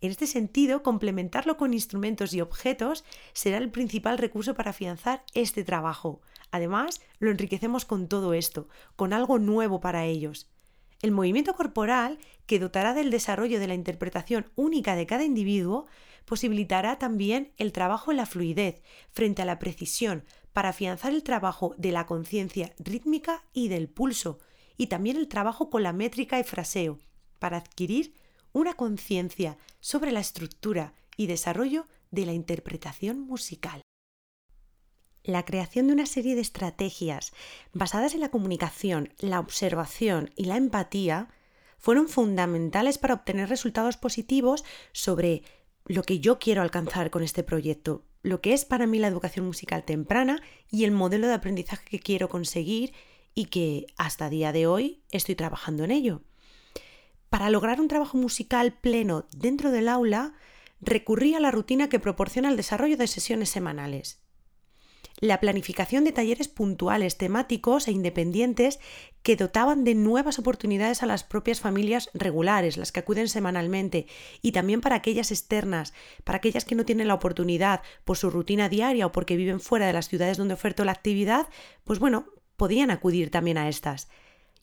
En 0.00 0.10
este 0.10 0.26
sentido, 0.26 0.82
complementarlo 0.82 1.56
con 1.56 1.72
instrumentos 1.72 2.34
y 2.34 2.40
objetos 2.40 3.04
será 3.32 3.58
el 3.58 3.70
principal 3.70 4.18
recurso 4.18 4.54
para 4.54 4.70
afianzar 4.70 5.24
este 5.32 5.64
trabajo. 5.64 6.20
Además, 6.50 7.00
lo 7.18 7.30
enriquecemos 7.30 7.84
con 7.84 8.08
todo 8.08 8.34
esto, 8.34 8.68
con 8.96 9.12
algo 9.12 9.38
nuevo 9.38 9.80
para 9.80 10.04
ellos. 10.04 10.50
El 11.00 11.10
movimiento 11.10 11.54
corporal, 11.54 12.18
que 12.46 12.58
dotará 12.58 12.94
del 12.94 13.10
desarrollo 13.10 13.58
de 13.58 13.66
la 13.66 13.74
interpretación 13.74 14.50
única 14.54 14.96
de 14.96 15.06
cada 15.06 15.24
individuo, 15.24 15.86
posibilitará 16.24 16.98
también 16.98 17.52
el 17.58 17.72
trabajo 17.72 18.10
en 18.10 18.16
la 18.18 18.26
fluidez 18.26 18.82
frente 19.10 19.42
a 19.42 19.44
la 19.44 19.58
precisión 19.58 20.24
para 20.52 20.70
afianzar 20.70 21.12
el 21.12 21.22
trabajo 21.22 21.74
de 21.76 21.92
la 21.92 22.06
conciencia 22.06 22.72
rítmica 22.78 23.44
y 23.52 23.68
del 23.68 23.88
pulso, 23.88 24.38
y 24.76 24.88
también 24.88 25.16
el 25.16 25.28
trabajo 25.28 25.70
con 25.70 25.82
la 25.82 25.92
métrica 25.92 26.38
y 26.38 26.44
fraseo, 26.44 26.98
para 27.38 27.58
adquirir 27.58 28.14
una 28.52 28.74
conciencia 28.74 29.58
sobre 29.80 30.12
la 30.12 30.20
estructura 30.20 30.94
y 31.16 31.26
desarrollo 31.26 31.86
de 32.10 32.26
la 32.26 32.32
interpretación 32.32 33.20
musical. 33.20 33.82
La 35.22 35.44
creación 35.44 35.86
de 35.86 35.94
una 35.94 36.06
serie 36.06 36.34
de 36.34 36.42
estrategias 36.42 37.32
basadas 37.72 38.14
en 38.14 38.20
la 38.20 38.30
comunicación, 38.30 39.12
la 39.18 39.40
observación 39.40 40.30
y 40.36 40.44
la 40.44 40.56
empatía 40.56 41.28
fueron 41.78 42.08
fundamentales 42.08 42.98
para 42.98 43.14
obtener 43.14 43.48
resultados 43.48 43.96
positivos 43.96 44.64
sobre 44.92 45.42
lo 45.86 46.02
que 46.02 46.20
yo 46.20 46.38
quiero 46.38 46.62
alcanzar 46.62 47.10
con 47.10 47.22
este 47.22 47.42
proyecto, 47.42 48.04
lo 48.22 48.40
que 48.40 48.54
es 48.54 48.64
para 48.64 48.86
mí 48.86 48.98
la 48.98 49.08
educación 49.08 49.46
musical 49.46 49.84
temprana 49.84 50.42
y 50.70 50.84
el 50.84 50.92
modelo 50.92 51.26
de 51.26 51.34
aprendizaje 51.34 51.84
que 51.86 52.00
quiero 52.00 52.28
conseguir 52.28 52.92
y 53.34 53.46
que 53.46 53.86
hasta 53.96 54.30
día 54.30 54.52
de 54.52 54.66
hoy 54.66 55.02
estoy 55.10 55.34
trabajando 55.34 55.84
en 55.84 55.90
ello. 55.90 56.22
Para 57.30 57.50
lograr 57.50 57.80
un 57.80 57.88
trabajo 57.88 58.16
musical 58.16 58.74
pleno 58.74 59.26
dentro 59.36 59.70
del 59.70 59.88
aula, 59.88 60.34
recurrí 60.80 61.34
a 61.34 61.40
la 61.40 61.50
rutina 61.50 61.88
que 61.88 61.98
proporciona 61.98 62.48
el 62.48 62.56
desarrollo 62.56 62.96
de 62.96 63.06
sesiones 63.06 63.48
semanales. 63.48 64.20
La 65.20 65.40
planificación 65.40 66.04
de 66.04 66.12
talleres 66.12 66.48
puntuales, 66.48 67.16
temáticos 67.16 67.86
e 67.86 67.92
independientes 67.92 68.80
que 69.22 69.36
dotaban 69.36 69.84
de 69.84 69.94
nuevas 69.94 70.38
oportunidades 70.38 71.02
a 71.02 71.06
las 71.06 71.22
propias 71.22 71.60
familias 71.60 72.10
regulares, 72.14 72.76
las 72.76 72.90
que 72.90 73.00
acuden 73.00 73.28
semanalmente, 73.28 74.06
y 74.42 74.52
también 74.52 74.80
para 74.80 74.96
aquellas 74.96 75.30
externas, 75.30 75.94
para 76.24 76.38
aquellas 76.38 76.64
que 76.64 76.74
no 76.74 76.84
tienen 76.84 77.08
la 77.08 77.14
oportunidad 77.14 77.82
por 78.04 78.16
su 78.16 78.28
rutina 78.28 78.68
diaria 78.68 79.06
o 79.06 79.12
porque 79.12 79.36
viven 79.36 79.60
fuera 79.60 79.86
de 79.86 79.92
las 79.92 80.08
ciudades 80.08 80.36
donde 80.36 80.54
oferto 80.54 80.84
la 80.84 80.92
actividad, 80.92 81.48
pues 81.84 82.00
bueno, 82.00 82.26
podían 82.56 82.90
acudir 82.90 83.30
también 83.30 83.58
a 83.58 83.68
estas. 83.68 84.08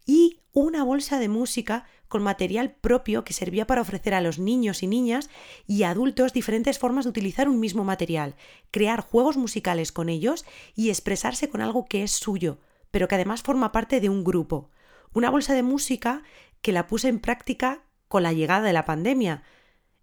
Y 0.05 0.39
una 0.53 0.83
bolsa 0.83 1.19
de 1.19 1.29
música 1.29 1.85
con 2.07 2.23
material 2.23 2.71
propio 2.71 3.23
que 3.23 3.33
servía 3.33 3.65
para 3.65 3.81
ofrecer 3.81 4.13
a 4.13 4.21
los 4.21 4.37
niños 4.37 4.83
y 4.83 4.87
niñas 4.87 5.29
y 5.65 5.83
adultos 5.83 6.33
diferentes 6.33 6.77
formas 6.77 7.05
de 7.05 7.09
utilizar 7.11 7.47
un 7.47 7.59
mismo 7.59 7.83
material, 7.83 8.35
crear 8.69 9.01
juegos 9.01 9.37
musicales 9.37 9.91
con 9.91 10.09
ellos 10.09 10.45
y 10.75 10.89
expresarse 10.89 11.49
con 11.49 11.61
algo 11.61 11.85
que 11.85 12.03
es 12.03 12.11
suyo, 12.11 12.57
pero 12.91 13.07
que 13.07 13.15
además 13.15 13.43
forma 13.43 13.71
parte 13.71 14.01
de 14.01 14.09
un 14.09 14.23
grupo. 14.23 14.69
Una 15.13 15.29
bolsa 15.29 15.53
de 15.53 15.63
música 15.63 16.23
que 16.61 16.73
la 16.73 16.87
puse 16.87 17.07
en 17.07 17.19
práctica 17.19 17.83
con 18.07 18.23
la 18.23 18.33
llegada 18.33 18.67
de 18.67 18.73
la 18.73 18.85
pandemia, 18.85 19.43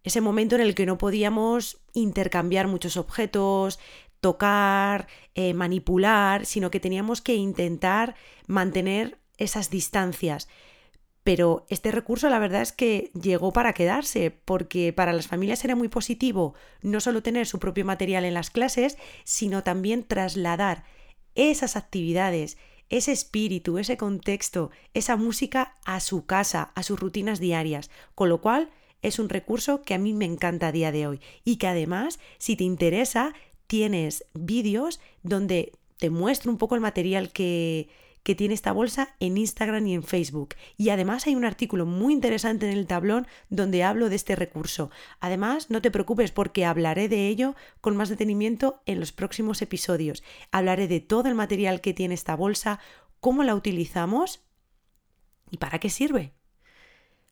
ese 0.02 0.22
momento 0.22 0.54
en 0.54 0.62
el 0.62 0.74
que 0.74 0.86
no 0.86 0.96
podíamos 0.96 1.82
intercambiar 1.92 2.68
muchos 2.68 2.96
objetos, 2.96 3.78
tocar, 4.20 5.06
eh, 5.34 5.54
manipular, 5.54 6.46
sino 6.46 6.70
que 6.70 6.80
teníamos 6.80 7.20
que 7.20 7.34
intentar 7.34 8.14
mantener 8.46 9.18
esas 9.36 9.70
distancias. 9.70 10.48
Pero 11.24 11.66
este 11.68 11.92
recurso 11.92 12.30
la 12.30 12.38
verdad 12.38 12.62
es 12.62 12.72
que 12.72 13.10
llegó 13.12 13.52
para 13.52 13.74
quedarse, 13.74 14.30
porque 14.30 14.92
para 14.92 15.12
las 15.12 15.26
familias 15.26 15.62
era 15.64 15.76
muy 15.76 15.88
positivo 15.88 16.54
no 16.80 17.00
solo 17.00 17.22
tener 17.22 17.46
su 17.46 17.58
propio 17.58 17.84
material 17.84 18.24
en 18.24 18.34
las 18.34 18.50
clases, 18.50 18.96
sino 19.24 19.62
también 19.62 20.04
trasladar 20.04 20.84
esas 21.34 21.76
actividades, 21.76 22.56
ese 22.88 23.12
espíritu, 23.12 23.78
ese 23.78 23.96
contexto, 23.96 24.70
esa 24.94 25.16
música 25.16 25.76
a 25.84 26.00
su 26.00 26.24
casa, 26.24 26.72
a 26.74 26.82
sus 26.82 26.98
rutinas 26.98 27.40
diarias, 27.40 27.90
con 28.14 28.30
lo 28.30 28.40
cual 28.40 28.70
es 29.02 29.18
un 29.18 29.28
recurso 29.28 29.82
que 29.82 29.94
a 29.94 29.98
mí 29.98 30.12
me 30.14 30.24
encanta 30.24 30.68
a 30.68 30.72
día 30.72 30.90
de 30.92 31.06
hoy 31.06 31.20
y 31.44 31.56
que 31.56 31.68
además, 31.68 32.18
si 32.38 32.56
te 32.56 32.64
interesa, 32.64 33.34
tienes 33.68 34.24
vídeos 34.34 34.98
donde 35.22 35.72
te 35.98 36.10
muestro 36.10 36.50
un 36.50 36.58
poco 36.58 36.74
el 36.74 36.80
material 36.80 37.30
que, 37.30 37.88
que 38.22 38.34
tiene 38.34 38.54
esta 38.54 38.72
bolsa 38.72 39.14
en 39.20 39.38
Instagram 39.38 39.86
y 39.86 39.94
en 39.94 40.02
Facebook. 40.02 40.54
Y 40.76 40.90
además 40.90 41.26
hay 41.26 41.34
un 41.34 41.44
artículo 41.44 41.86
muy 41.86 42.12
interesante 42.12 42.70
en 42.70 42.76
el 42.76 42.86
tablón 42.86 43.26
donde 43.48 43.84
hablo 43.84 44.08
de 44.08 44.16
este 44.16 44.36
recurso. 44.36 44.90
Además, 45.20 45.70
no 45.70 45.80
te 45.80 45.90
preocupes 45.90 46.30
porque 46.30 46.64
hablaré 46.64 47.08
de 47.08 47.28
ello 47.28 47.54
con 47.80 47.96
más 47.96 48.08
detenimiento 48.08 48.82
en 48.86 49.00
los 49.00 49.12
próximos 49.12 49.62
episodios. 49.62 50.22
Hablaré 50.50 50.88
de 50.88 51.00
todo 51.00 51.28
el 51.28 51.34
material 51.34 51.80
que 51.80 51.94
tiene 51.94 52.14
esta 52.14 52.36
bolsa, 52.36 52.80
cómo 53.20 53.44
la 53.44 53.54
utilizamos 53.54 54.40
y 55.50 55.56
para 55.56 55.78
qué 55.78 55.90
sirve. 55.90 56.34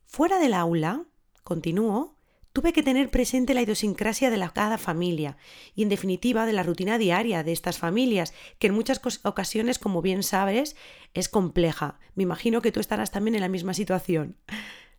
Fuera 0.07 0.39
del 0.39 0.55
aula, 0.55 1.05
continúo, 1.45 2.16
tuve 2.57 2.73
que 2.73 2.83
tener 2.83 3.11
presente 3.11 3.53
la 3.53 3.61
idiosincrasia 3.61 4.31
de 4.31 4.39
la, 4.39 4.49
cada 4.49 4.79
familia 4.79 5.37
y, 5.75 5.83
en 5.83 5.91
definitiva, 5.91 6.47
de 6.47 6.55
la 6.55 6.63
rutina 6.63 6.97
diaria 6.97 7.45
de 7.45 7.53
estas 7.53 7.77
familias, 7.77 8.33
que 8.59 8.69
en 8.69 8.73
muchas 8.73 8.99
ocasiones, 9.25 9.79
como 9.79 10.01
bien 10.01 10.23
sabes, 10.23 10.75
es 11.13 11.29
compleja. 11.29 11.99
Me 12.15 12.23
imagino 12.23 12.63
que 12.63 12.73
tú 12.73 12.81
estarás 12.81 13.11
también 13.11 13.35
en 13.35 13.43
la 13.43 13.51
misma 13.51 13.75
situación. 13.75 14.37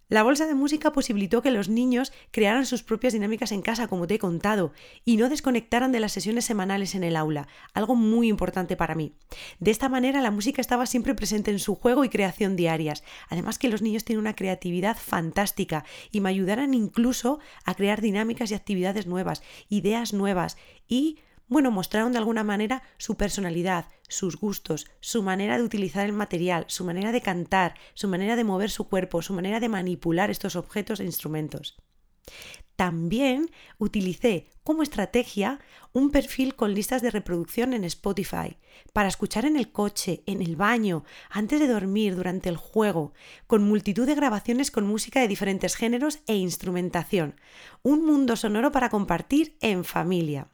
La 0.10 0.24
bolsa 0.24 0.48
de 0.48 0.56
música 0.56 0.94
posibilitó 0.94 1.42
que 1.42 1.52
los 1.52 1.68
niños 1.68 2.14
crearan 2.32 2.66
sus 2.66 2.82
propias 2.82 3.12
dinámicas 3.12 3.52
en 3.52 3.62
casa, 3.62 3.90
como 3.90 4.08
te 4.08 4.16
he 4.16 4.20
contado, 4.20 4.72
y 5.04 5.18
no 5.18 5.28
desconectaran 5.28 5.92
de 5.92 6.00
las 6.00 6.14
sesiones 6.14 6.46
semanales 6.46 6.96
en 6.96 7.04
el 7.04 7.18
aula, 7.18 7.50
algo 7.74 7.96
muy 7.96 8.30
importante 8.30 8.78
para 8.78 8.96
mí. 8.96 9.12
De 9.60 9.70
esta 9.70 9.90
manera 9.90 10.22
la 10.22 10.32
música 10.32 10.62
estaba 10.62 10.86
siempre 10.86 11.14
presente 11.14 11.52
en 11.52 11.60
su 11.60 11.76
juego 11.76 12.06
y 12.06 12.10
creación 12.10 12.56
diarias, 12.56 13.04
además 13.28 13.60
que 13.60 13.68
los 13.68 13.82
niños 13.82 14.06
tienen 14.06 14.22
una 14.22 14.36
creatividad 14.36 14.96
fantástica 14.96 15.84
y 16.10 16.22
me 16.22 16.30
ayudaran 16.30 16.74
incluso 16.74 17.40
a 17.66 17.76
crear 17.76 18.00
dinámicas 18.00 18.50
y 18.52 18.54
actividades 18.54 19.08
nuevas, 19.08 19.44
ideas 19.68 20.14
nuevas 20.14 20.56
y 20.88 21.20
bueno, 21.48 21.72
mostraron 21.72 22.12
de 22.12 22.18
alguna 22.18 22.44
manera 22.44 22.84
su 22.98 23.16
personalidad, 23.16 23.86
sus 24.08 24.38
gustos, 24.38 24.88
su 25.00 25.24
manera 25.24 25.58
de 25.58 25.64
utilizar 25.64 26.06
el 26.06 26.14
material, 26.14 26.66
su 26.68 26.84
manera 26.84 27.12
de 27.12 27.22
cantar, 27.22 27.76
su 27.94 28.08
manera 28.08 28.36
de 28.36 28.44
mover 28.44 28.70
su 28.70 28.88
cuerpo, 28.90 29.22
su 29.22 29.34
manera 29.34 29.60
de 29.60 29.70
manipular 29.70 30.30
estos 30.30 30.56
objetos 30.56 31.00
e 31.00 31.06
instrumentos. 31.06 31.78
También 32.76 33.50
utilicé 33.80 34.50
como 34.64 34.84
estrategia 34.84 35.60
un 35.94 36.12
perfil 36.12 36.56
con 36.56 36.76
listas 36.76 37.02
de 37.02 37.10
reproducción 37.10 37.74
en 37.74 37.84
Spotify 37.86 38.58
para 38.94 39.08
escuchar 39.08 39.46
en 39.46 39.58
el 39.58 39.72
coche, 39.72 40.22
en 40.28 40.44
el 40.44 40.56
baño, 40.56 41.04
antes 41.32 41.60
de 41.60 41.68
dormir, 41.68 42.16
durante 42.16 42.50
el 42.50 42.58
juego, 42.58 43.14
con 43.48 43.64
multitud 43.64 44.06
de 44.06 44.14
grabaciones 44.14 44.70
con 44.70 44.86
música 44.86 45.22
de 45.22 45.28
diferentes 45.28 45.76
géneros 45.76 46.20
e 46.28 46.36
instrumentación. 46.36 47.40
Un 47.82 48.06
mundo 48.06 48.36
sonoro 48.36 48.72
para 48.72 48.90
compartir 48.90 49.58
en 49.62 49.84
familia. 49.84 50.50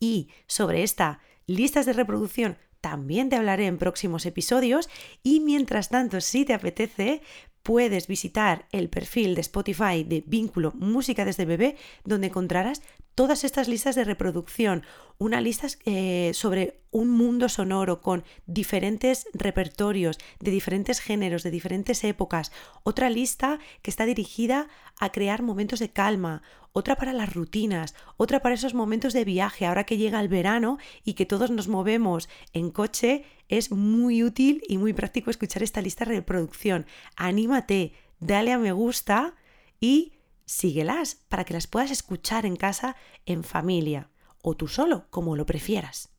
Y 0.00 0.30
sobre 0.46 0.82
esta 0.82 1.20
listas 1.46 1.86
de 1.86 1.92
reproducción 1.92 2.58
también 2.80 3.28
te 3.28 3.36
hablaré 3.36 3.66
en 3.66 3.78
próximos 3.78 4.26
episodios. 4.26 4.88
Y 5.22 5.40
mientras 5.40 5.90
tanto, 5.90 6.20
si 6.20 6.44
te 6.44 6.54
apetece, 6.54 7.22
puedes 7.62 8.06
visitar 8.06 8.66
el 8.72 8.88
perfil 8.88 9.34
de 9.34 9.42
Spotify 9.42 10.04
de 10.04 10.24
Vínculo 10.26 10.72
Música 10.74 11.24
desde 11.24 11.44
Bebé, 11.44 11.76
donde 12.04 12.28
encontrarás 12.28 12.82
todas 13.14 13.44
estas 13.44 13.68
listas 13.68 13.96
de 13.96 14.04
reproducción, 14.04 14.82
una 15.18 15.40
lista 15.40 15.66
eh, 15.84 16.30
sobre 16.32 16.80
un 16.90 17.10
mundo 17.10 17.48
sonoro 17.48 18.00
con 18.00 18.24
diferentes 18.46 19.26
repertorios 19.34 20.18
de 20.38 20.50
diferentes 20.50 21.00
géneros, 21.00 21.42
de 21.42 21.50
diferentes 21.50 22.02
épocas, 22.04 22.50
otra 22.82 23.10
lista 23.10 23.58
que 23.82 23.90
está 23.90 24.06
dirigida 24.06 24.68
a 24.98 25.12
crear 25.12 25.42
momentos 25.42 25.80
de 25.80 25.90
calma, 25.90 26.42
otra 26.72 26.96
para 26.96 27.12
las 27.12 27.34
rutinas, 27.34 27.94
otra 28.16 28.40
para 28.40 28.54
esos 28.54 28.74
momentos 28.74 29.12
de 29.12 29.24
viaje, 29.24 29.66
ahora 29.66 29.84
que 29.84 29.98
llega 29.98 30.20
el 30.20 30.28
verano 30.28 30.78
y 31.04 31.14
que 31.14 31.26
todos 31.26 31.50
nos 31.50 31.68
movemos 31.68 32.28
en 32.52 32.70
coche, 32.70 33.24
es 33.50 33.72
muy 33.72 34.22
útil 34.22 34.62
y 34.68 34.78
muy 34.78 34.92
práctico 34.92 35.30
escuchar 35.30 35.62
esta 35.62 35.82
lista 35.82 36.04
de 36.04 36.14
reproducción. 36.16 36.86
Anímate, 37.16 37.92
dale 38.20 38.52
a 38.52 38.58
me 38.58 38.72
gusta 38.72 39.34
y 39.80 40.12
síguelas 40.46 41.16
para 41.28 41.44
que 41.44 41.54
las 41.54 41.66
puedas 41.66 41.90
escuchar 41.90 42.46
en 42.46 42.56
casa 42.56 42.96
en 43.26 43.42
familia 43.42 44.08
o 44.40 44.54
tú 44.54 44.68
solo, 44.68 45.06
como 45.10 45.36
lo 45.36 45.46
prefieras. 45.46 46.10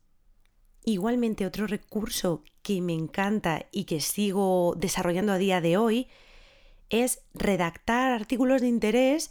Igualmente 0.84 1.46
otro 1.46 1.66
recurso 1.66 2.44
que 2.62 2.80
me 2.82 2.92
encanta 2.92 3.66
y 3.72 3.84
que 3.84 4.00
sigo 4.00 4.74
desarrollando 4.76 5.32
a 5.32 5.38
día 5.38 5.60
de 5.60 5.78
hoy 5.78 6.08
es 6.90 7.22
redactar 7.32 8.12
artículos 8.12 8.60
de 8.60 8.68
interés 8.68 9.30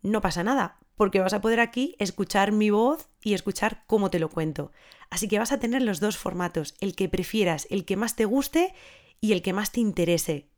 no 0.02 0.20
pasa 0.20 0.44
nada 0.44 0.78
porque 0.96 1.20
vas 1.20 1.32
a 1.32 1.40
poder 1.40 1.60
aquí 1.60 1.96
escuchar 1.98 2.52
mi 2.52 2.70
voz 2.70 3.08
y 3.22 3.34
escuchar 3.34 3.84
cómo 3.86 4.10
te 4.10 4.18
lo 4.18 4.28
cuento. 4.30 4.72
Así 5.10 5.28
que 5.28 5.38
vas 5.38 5.52
a 5.52 5.58
tener 5.58 5.82
los 5.82 6.00
dos 6.00 6.16
formatos, 6.16 6.74
el 6.80 6.94
que 6.94 7.08
prefieras, 7.08 7.66
el 7.70 7.84
que 7.84 7.96
más 7.96 8.16
te 8.16 8.24
guste 8.24 8.74
y 9.20 9.32
el 9.32 9.42
que 9.42 9.52
más 9.52 9.72
te 9.72 9.80
interese. 9.80 10.48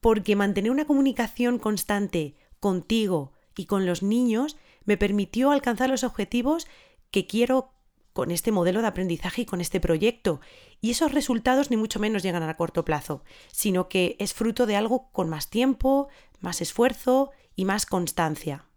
Porque 0.00 0.36
mantener 0.36 0.70
una 0.70 0.86
comunicación 0.86 1.58
constante 1.58 2.36
contigo 2.58 3.32
y 3.56 3.66
con 3.66 3.86
los 3.86 4.02
niños 4.02 4.56
me 4.84 4.96
permitió 4.96 5.50
alcanzar 5.50 5.90
los 5.90 6.04
objetivos 6.04 6.66
que 7.10 7.26
quiero 7.26 7.74
con 8.12 8.30
este 8.30 8.52
modelo 8.52 8.80
de 8.80 8.88
aprendizaje 8.88 9.42
y 9.42 9.46
con 9.46 9.60
este 9.60 9.80
proyecto. 9.80 10.40
Y 10.80 10.90
esos 10.90 11.12
resultados 11.12 11.70
ni 11.70 11.76
mucho 11.76 12.00
menos 12.00 12.22
llegan 12.22 12.42
a 12.42 12.56
corto 12.56 12.84
plazo, 12.84 13.22
sino 13.52 13.88
que 13.88 14.16
es 14.18 14.34
fruto 14.34 14.66
de 14.66 14.76
algo 14.76 15.10
con 15.12 15.28
más 15.28 15.50
tiempo, 15.50 16.08
más 16.40 16.60
esfuerzo 16.60 17.30
y 17.54 17.64
más 17.64 17.86
constancia. 17.86 18.69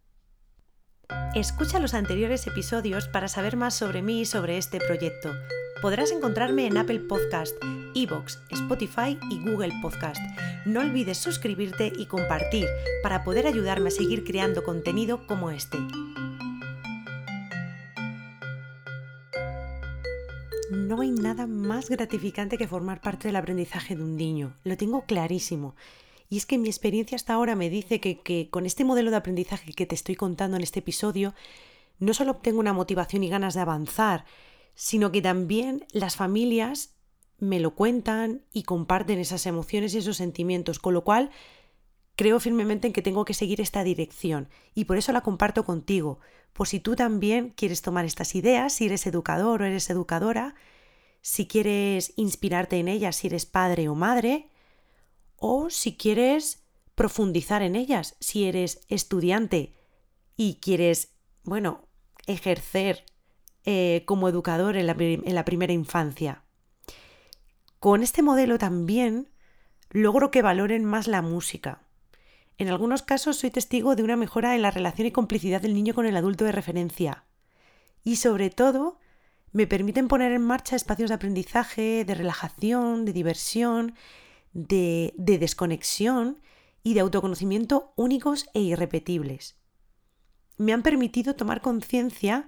Escucha 1.36 1.79
los 1.79 1.93
anteriores 1.93 2.46
episodios 2.48 3.08
para 3.08 3.27
saber 3.27 3.58
más 3.58 3.74
sobre 3.74 4.01
mí 4.01 4.22
y 4.22 4.25
sobre 4.25 4.58
este 4.58 4.79
proyecto. 4.79 5.34
Podrás 5.82 6.12
encontrarme 6.12 6.67
en 6.67 6.77
Apple 6.77 7.00
Podcast, 7.00 7.55
Evox, 7.96 8.39
Spotify 8.50 9.17
y 9.29 9.39
Google 9.39 9.74
Podcast. 9.82 10.22
No 10.65 10.82
olvides 10.82 11.17
suscribirte 11.17 11.91
y 11.98 12.05
compartir 12.05 12.67
para 13.01 13.24
poder 13.24 13.48
ayudarme 13.48 13.88
a 13.88 13.91
seguir 13.91 14.24
creando 14.24 14.63
contenido 14.63 15.25
como 15.27 15.50
este. 15.50 15.79
No 20.72 21.01
hay 21.01 21.12
nada 21.12 21.48
más 21.48 21.89
gratificante 21.89 22.58
que 22.58 22.67
formar 22.67 23.01
parte 23.01 23.27
del 23.27 23.36
aprendizaje 23.36 23.96
de 23.96 24.03
un 24.03 24.15
niño. 24.15 24.55
Lo 24.63 24.77
tengo 24.77 25.05
clarísimo. 25.05 25.75
Y 26.34 26.38
es 26.38 26.48
que 26.48 26.58
mi 26.58 26.68
experiencia 26.68 27.16
hasta 27.16 27.36
ahora 27.36 27.56
me 27.56 27.70
dice 27.70 28.00
que, 28.00 28.50
con 28.50 28.66
este 28.66 28.84
modelo 28.84 29.12
de 29.12 29.18
aprendizaje 29.18 29.72
que 29.72 29.86
te 29.86 29.94
estoy 29.94 30.16
contando 30.16 30.58
en 30.58 30.63
este 30.63 30.80
episodio, 30.80 31.36
no 32.00 32.16
solo 32.16 32.32
obtengo 32.32 32.60
una 32.60 32.74
motivación 32.74 33.22
y 33.22 33.30
ganas 33.30 33.54
de 33.54 33.60
avanzar, 33.60 34.25
sino 34.74 35.12
que 35.12 35.22
también 35.22 35.86
las 35.92 36.16
familias 36.16 36.96
me 37.38 37.60
lo 37.60 37.75
cuentan 37.75 38.41
y 38.52 38.63
comparten 38.63 39.19
esas 39.19 39.46
emociones 39.46 39.93
y 39.93 40.00
esos 40.00 40.17
sentimientos, 40.17 40.80
con 40.80 40.96
lo 40.96 41.04
cual 41.04 41.30
creo 42.15 42.39
firmemente 42.39 42.88
en 42.88 42.93
que 42.93 43.04
tengo 43.04 43.26
que 43.26 43.36
seguir 43.36 43.62
esta 43.62 43.84
dirección 43.84 44.50
y 44.74 44.86
por 44.86 44.98
eso 44.98 45.12
la 45.12 45.22
comparto 45.22 45.65
contigo, 45.65 46.17
por 46.54 46.67
si 46.67 46.80
tú 46.80 46.96
también 46.96 47.54
quieres 47.56 47.84
tomar 47.84 48.06
estas 48.06 48.34
ideas, 48.34 48.74
si 48.74 48.86
eres 48.86 49.06
educador 49.06 49.62
o 49.62 49.65
eres 49.65 49.88
educadora, 49.91 50.56
si 51.22 51.46
quieres 51.46 52.12
inspirarte 52.15 52.80
en 52.80 52.88
ellas, 52.88 53.17
si 53.17 53.28
eres 53.28 53.46
padre 53.46 53.88
o 53.88 53.93
madre, 53.93 54.50
o 55.45 55.69
si 55.69 55.97
quieres 55.97 56.63
profundizar 56.95 57.63
en 57.63 57.75
ellas, 57.75 58.15
si 58.21 58.45
eres 58.45 58.79
estudiante 58.88 59.75
y 60.38 60.62
quieres, 60.62 61.17
bueno, 61.43 61.89
ejercer 62.27 63.03
eh, 63.65 64.03
como 64.06 64.29
educador 64.29 64.77
en 64.77 64.88
la, 64.88 64.95
en 64.97 65.36
la 65.36 65.43
primera 65.43 65.73
infancia. 65.73 66.45
Con 67.79 68.03
este 68.03 68.21
modelo 68.21 68.58
también 68.58 69.27
logro 69.89 70.32
que 70.32 70.41
valoren 70.41 70.86
más 70.86 71.10
la 71.10 71.21
música. 71.21 71.82
En 72.58 72.69
algunos 72.69 73.01
casos 73.01 73.36
soy 73.36 73.51
testigo 73.51 73.97
de 73.97 74.03
una 74.03 74.15
mejora 74.15 74.56
en 74.56 74.62
la 74.62 74.71
relación 74.71 75.08
y 75.08 75.12
complicidad 75.12 75.60
del 75.60 75.73
niño 75.73 75.93
con 75.93 76.06
el 76.06 76.15
adulto 76.15 76.45
de 76.45 76.53
referencia. 76.53 77.25
Y 78.01 78.15
sobre 78.15 78.49
todo, 78.49 78.97
me 79.51 79.67
permiten 79.67 80.08
poner 80.08 80.32
en 80.32 80.41
marcha 80.41 80.77
espacios 80.77 81.10
de 81.10 81.15
aprendizaje, 81.15 82.06
de 82.06 82.15
relajación, 82.15 83.03
de 83.03 83.12
diversión 83.12 83.95
de, 84.54 85.13
desconexión 85.18 86.39
y 86.84 86.94
de 86.94 87.02
autoconocimiento 87.02 87.94
únicos 87.96 88.48
e 88.54 88.62
irrepetibles. 88.62 89.58
Me 90.58 90.74
han 90.74 90.84
permitido 90.84 91.36
tomar 91.36 91.62
conciencia 91.62 92.48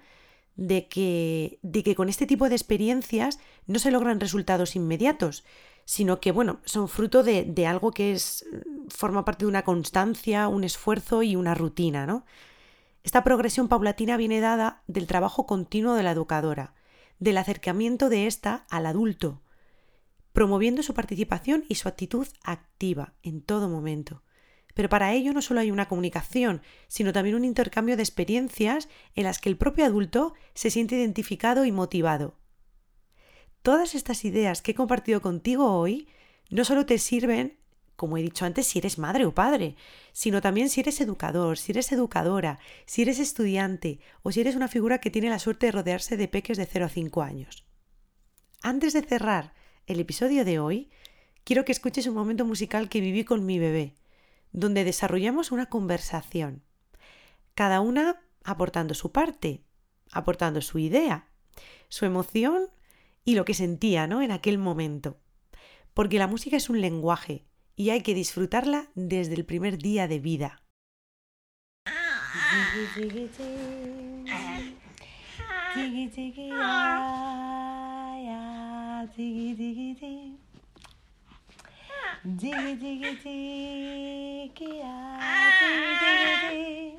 de 0.56 0.88
que, 0.88 1.60
de 1.64 1.84
que 1.84 1.96
con 1.96 2.08
este 2.08 2.26
tipo 2.26 2.48
de 2.48 2.56
experiencias 2.56 3.40
no 3.68 3.80
se 3.80 3.92
logran 3.92 4.20
resultados 4.20 4.76
inmediatos, 4.76 5.44
sino 5.84 6.20
que, 6.20 6.32
bueno, 6.32 6.62
son 6.66 6.88
fruto 6.88 7.24
de, 7.24 7.44
de, 7.44 7.68
algo 7.68 7.92
que 7.92 8.14
es, 8.14 8.46
forma 8.90 9.26
parte 9.26 9.46
de 9.46 9.50
una 9.50 9.64
constancia, 9.64 10.48
un 10.48 10.64
esfuerzo 10.64 11.24
y 11.24 11.36
una 11.36 11.54
rutina, 11.54 12.06
¿no? 12.06 12.26
Esta 13.04 13.24
progresión 13.24 13.68
paulatina 13.68 14.18
viene 14.18 14.40
dada 14.40 14.82
del 14.88 15.06
trabajo 15.06 15.46
continuo 15.46 15.94
de 15.94 16.02
la 16.02 16.12
educadora, 16.12 16.74
del 17.20 17.38
acercamiento 17.38 18.10
de 18.10 18.26
ésta 18.26 18.66
al 18.70 18.88
adulto, 18.88 19.42
promoviendo 20.36 20.84
su 20.84 20.94
participación 20.94 21.64
y 21.70 21.76
su 21.76 21.88
actitud 21.88 22.28
activa 22.44 23.14
en 23.24 23.42
todo 23.42 23.70
momento. 23.70 24.22
Pero 24.74 24.90
para 24.90 25.14
ello 25.14 25.32
no 25.32 25.42
solo 25.42 25.62
hay 25.62 25.72
una 25.72 25.88
comunicación, 25.88 26.62
sino 26.88 27.14
también 27.14 27.38
un 27.38 27.46
intercambio 27.46 27.96
de 27.96 28.04
experiencias 28.04 28.90
en 29.16 29.24
las 29.24 29.40
que 29.40 29.48
el 29.48 29.56
propio 29.56 29.86
adulto 29.86 30.34
se 30.54 30.70
siente 30.70 30.98
identificado 30.98 31.64
y 31.64 31.72
motivado. 31.72 32.38
Todas 33.62 33.96
estas 33.96 34.26
ideas 34.26 34.62
que 34.62 34.72
he 34.72 34.76
compartido 34.76 35.22
contigo 35.22 35.72
hoy 35.72 36.10
no 36.50 36.66
solo 36.66 36.86
te 36.86 36.98
sirven, 37.00 37.58
como 37.96 38.18
he 38.18 38.22
dicho 38.22 38.44
antes, 38.44 38.68
si 38.68 38.80
eres 38.80 39.00
madre 39.00 39.26
o 39.26 39.34
padre, 39.34 39.78
sino 40.12 40.42
también 40.42 40.68
si 40.68 40.82
eres 40.82 41.00
educador, 41.00 41.58
si 41.58 41.72
eres 41.72 41.94
educadora, 41.94 42.60
si 42.86 43.04
eres 43.04 43.20
estudiante 43.20 44.02
o 44.22 44.34
si 44.34 44.42
eres 44.42 44.58
una 44.58 44.68
figura 44.68 45.00
que 45.00 45.10
tiene 45.10 45.30
la 45.30 45.40
suerte 45.40 45.68
de 45.68 45.72
rodearse 45.72 46.18
de 46.18 46.28
peques 46.28 46.58
de 46.58 46.66
0 46.66 46.86
a 46.88 46.90
5 46.90 47.22
años. 47.22 47.66
Antes 48.62 48.92
de 48.92 49.02
cerrar 49.02 49.54
el 49.88 50.00
episodio 50.00 50.46
de 50.46 50.60
hoy, 50.60 50.90
quiero 51.44 51.66
que 51.66 51.72
escuches 51.72 52.08
un 52.08 52.16
momento 52.16 52.46
musical 52.46 52.90
que 52.90 53.02
viví 53.02 53.24
con 53.24 53.46
mi 53.46 53.60
bebé, 53.60 53.94
donde 54.52 54.84
desarrollamos 54.84 55.52
una 55.52 55.68
conversación, 55.68 56.64
cada 57.54 57.82
una 57.82 58.22
aportando 58.44 58.94
su 58.94 59.12
parte, 59.12 59.64
aportando 60.12 60.62
su 60.62 60.80
idea, 60.80 61.28
su 61.90 62.06
emoción 62.06 62.68
y 63.24 63.36
lo 63.36 63.46
que 63.46 63.54
sentía 63.54 64.08
¿no? 64.08 64.22
en 64.22 64.32
aquel 64.32 64.58
momento. 64.58 65.20
Porque 65.94 66.20
la 66.20 66.28
música 66.28 66.58
es 66.58 66.70
un 66.70 66.82
lenguaje 66.82 67.46
y 67.76 67.92
hay 67.92 68.02
que 68.02 68.14
disfrutarla 68.14 68.90
desde 68.96 69.36
el 69.36 69.46
primer 69.46 69.78
día 69.78 70.08
de 70.08 70.20
vida. 70.20 70.62
diggy 79.14 79.54
diggy 79.60 79.90
ding. 80.00 80.38
Diggy 82.26 82.74
diggy 82.82 83.12
diggy 83.24 84.82
ah, 84.84 85.20
diggy 85.62 85.94
diggy 86.02 86.34
ding. 86.50 86.98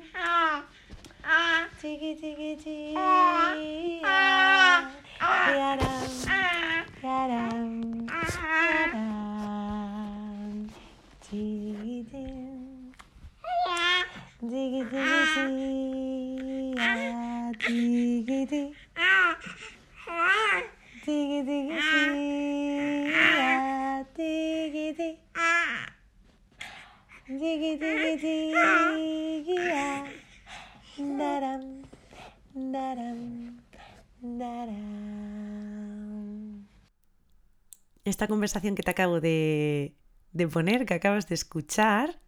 Diggy 1.81 2.11
diggy 2.21 2.51
diggy 2.63 4.01
yadam 5.57 6.07
yadam 7.03 7.67
yadam. 8.13 8.67
Esta 38.17 38.27
conversación 38.27 38.73
que 38.73 38.81
te 38.81 38.89
acabo 38.89 39.21
de, 39.21 39.95
de 40.31 40.47
poner, 40.47 40.87
que 40.87 40.95
acabas 40.95 41.27
de 41.29 41.35
escuchar, 41.35 42.19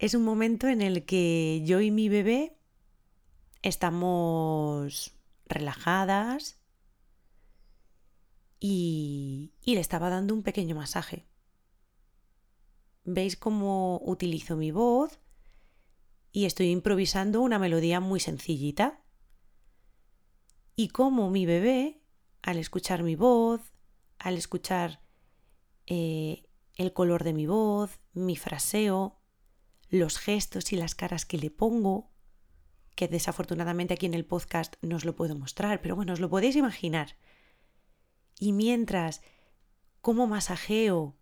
es 0.00 0.14
un 0.14 0.24
momento 0.24 0.66
en 0.66 0.82
el 0.82 1.04
que 1.04 1.62
yo 1.64 1.80
y 1.80 1.92
mi 1.92 2.08
bebé 2.08 2.58
estamos 3.62 5.16
relajadas 5.46 6.58
y, 8.58 9.52
y, 9.62 9.76
le 9.76 9.80
estaba 9.80 10.10
dando 10.10 10.34
un 10.34 10.42
pequeño 10.42 10.74
masaje. 10.74 11.24
¿Veis 13.04 13.36
cómo 13.36 14.00
utilizo 14.04 14.56
mi 14.56 14.72
voz? 14.72 15.20
Y 16.32 16.46
estoy 16.46 16.70
improvisando 16.70 17.42
una 17.42 17.60
melodía 17.60 18.00
muy 18.00 18.18
sencillita. 18.18 19.04
Y 20.74 20.88
cómo 20.88 21.30
mi 21.30 21.46
bebé, 21.46 22.02
al 22.42 22.58
escuchar 22.58 23.04
mi 23.04 23.14
voz, 23.14 23.71
al 24.22 24.36
escuchar 24.36 25.00
eh, 25.86 26.44
el 26.76 26.92
color 26.92 27.24
de 27.24 27.32
mi 27.32 27.46
voz, 27.46 28.00
mi 28.12 28.36
fraseo, 28.36 29.20
los 29.88 30.18
gestos 30.18 30.72
y 30.72 30.76
las 30.76 30.94
caras 30.94 31.26
que 31.26 31.38
le 31.38 31.50
pongo, 31.50 32.12
que 32.94 33.08
desafortunadamente 33.08 33.94
aquí 33.94 34.06
en 34.06 34.14
el 34.14 34.24
podcast 34.24 34.76
no 34.80 34.96
os 34.96 35.04
lo 35.04 35.16
puedo 35.16 35.36
mostrar, 35.36 35.80
pero 35.82 35.96
bueno, 35.96 36.12
os 36.12 36.20
lo 36.20 36.30
podéis 36.30 36.56
imaginar. 36.56 37.16
Y 38.38 38.52
mientras, 38.52 39.22
cómo 40.00 40.26
masajeo 40.26 41.16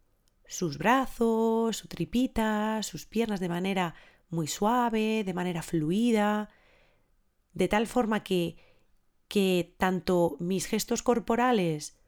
sus 0.46 0.78
brazos, 0.78 1.76
su 1.78 1.88
tripita, 1.88 2.82
sus 2.82 3.06
piernas 3.06 3.40
de 3.40 3.48
manera 3.48 3.94
muy 4.28 4.46
suave, 4.46 5.24
de 5.24 5.34
manera 5.34 5.62
fluida, 5.62 6.50
de 7.52 7.68
tal 7.68 7.86
forma 7.86 8.22
que, 8.22 8.56
que 9.26 9.74
tanto 9.78 10.36
mis 10.38 10.66
gestos 10.66 11.02
corporales 11.02 11.99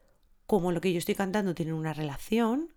como 0.52 0.70
lo 0.70 0.82
que 0.82 0.92
yo 0.92 0.98
estoy 0.98 1.14
cantando 1.14 1.54
tienen 1.54 1.72
una 1.72 1.94
relación, 1.94 2.74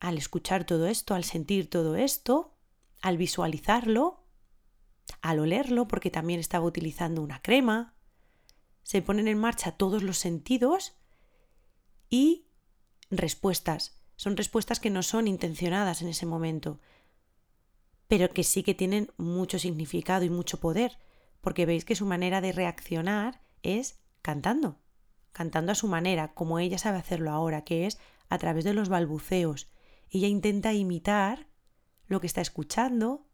al 0.00 0.16
escuchar 0.16 0.64
todo 0.64 0.86
esto, 0.86 1.14
al 1.14 1.22
sentir 1.22 1.68
todo 1.68 1.96
esto, 1.96 2.56
al 3.02 3.18
visualizarlo, 3.18 4.24
al 5.20 5.38
olerlo, 5.38 5.86
porque 5.86 6.10
también 6.10 6.40
estaba 6.40 6.64
utilizando 6.64 7.20
una 7.20 7.42
crema, 7.42 7.94
se 8.84 9.02
ponen 9.02 9.28
en 9.28 9.36
marcha 9.36 9.72
todos 9.72 10.02
los 10.02 10.16
sentidos 10.16 10.94
y 12.08 12.46
respuestas. 13.10 14.00
Son 14.16 14.34
respuestas 14.34 14.80
que 14.80 14.88
no 14.88 15.02
son 15.02 15.28
intencionadas 15.28 16.00
en 16.00 16.08
ese 16.08 16.24
momento, 16.24 16.80
pero 18.08 18.30
que 18.30 18.44
sí 18.44 18.62
que 18.62 18.72
tienen 18.72 19.12
mucho 19.18 19.58
significado 19.58 20.24
y 20.24 20.30
mucho 20.30 20.58
poder, 20.58 20.96
porque 21.42 21.66
veis 21.66 21.84
que 21.84 21.96
su 21.96 22.06
manera 22.06 22.40
de 22.40 22.52
reaccionar 22.52 23.42
es 23.62 24.00
cantando, 24.22 24.80
cantando 25.36 25.70
a 25.70 25.74
su 25.74 25.86
manera, 25.86 26.32
como 26.32 26.58
ella 26.58 26.78
sabe 26.78 26.96
hacerlo 26.96 27.30
ahora, 27.30 27.62
que 27.62 27.84
es 27.84 27.98
a 28.30 28.38
través 28.38 28.64
de 28.64 28.72
los 28.72 28.88
balbuceos. 28.88 29.68
Ella 30.08 30.28
intenta 30.28 30.72
imitar 30.72 31.46
lo 32.06 32.22
que 32.22 32.26
está 32.26 32.40
escuchando, 32.40 33.26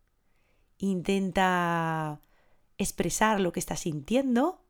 intenta 0.78 2.20
expresar 2.76 3.38
lo 3.38 3.52
que 3.52 3.60
está 3.60 3.76
sintiendo 3.76 4.64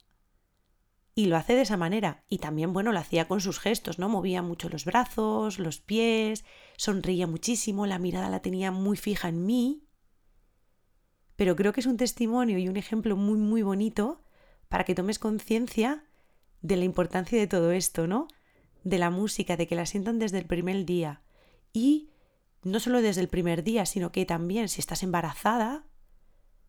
y 1.14 1.25
lo 1.25 1.38
hace 1.38 1.55
de 1.55 1.62
esa 1.62 1.79
manera. 1.79 2.23
Y 2.29 2.37
también, 2.37 2.75
bueno, 2.75 2.92
lo 2.92 2.99
hacía 2.99 3.27
con 3.29 3.40
sus 3.40 3.59
gestos, 3.59 3.99
¿no? 3.99 4.11
Movía 4.11 4.42
mucho 4.42 4.68
los 4.68 4.85
brazos, 4.85 5.59
los 5.59 5.79
pies, 5.79 6.45
sonreía 6.77 7.27
muchísimo, 7.27 7.87
la 7.87 7.99
mirada 7.99 8.29
la 8.29 8.42
tenía 8.42 8.73
muy 8.73 8.99
fija 8.99 9.31
en 9.31 9.47
mí. 9.47 9.87
Pero 11.37 11.57
creo 11.57 11.73
que 11.73 11.81
es 11.81 11.87
un 11.87 11.97
testimonio 11.97 12.59
y 12.59 12.68
un 12.68 12.77
ejemplo 12.77 13.16
muy, 13.16 13.38
muy 13.38 13.62
bonito 13.62 14.23
para 14.68 14.85
que 14.85 14.95
tomes 14.95 15.18
conciencia 15.18 16.05
de 16.62 16.77
la 16.77 16.85
importancia 16.85 17.38
de 17.38 17.46
todo 17.46 17.72
esto, 17.72 18.07
¿no? 18.07 18.29
De 18.85 18.98
la 18.98 19.11
música, 19.11 19.57
de 19.57 19.66
que 19.66 19.75
la 19.75 19.87
sientan 19.87 20.18
desde 20.18 20.38
el 20.38 20.46
primer 20.46 20.85
día. 20.87 21.22
Y 21.72 22.11
no 22.62 22.81
solo 22.81 23.03
desde 23.03 23.20
el 23.20 23.29
primer 23.29 23.62
día, 23.64 23.85
sino 23.87 24.12
que 24.12 24.25
también 24.25 24.68
si 24.68 24.81
estás 24.81 25.03
embarazada, 25.03 25.85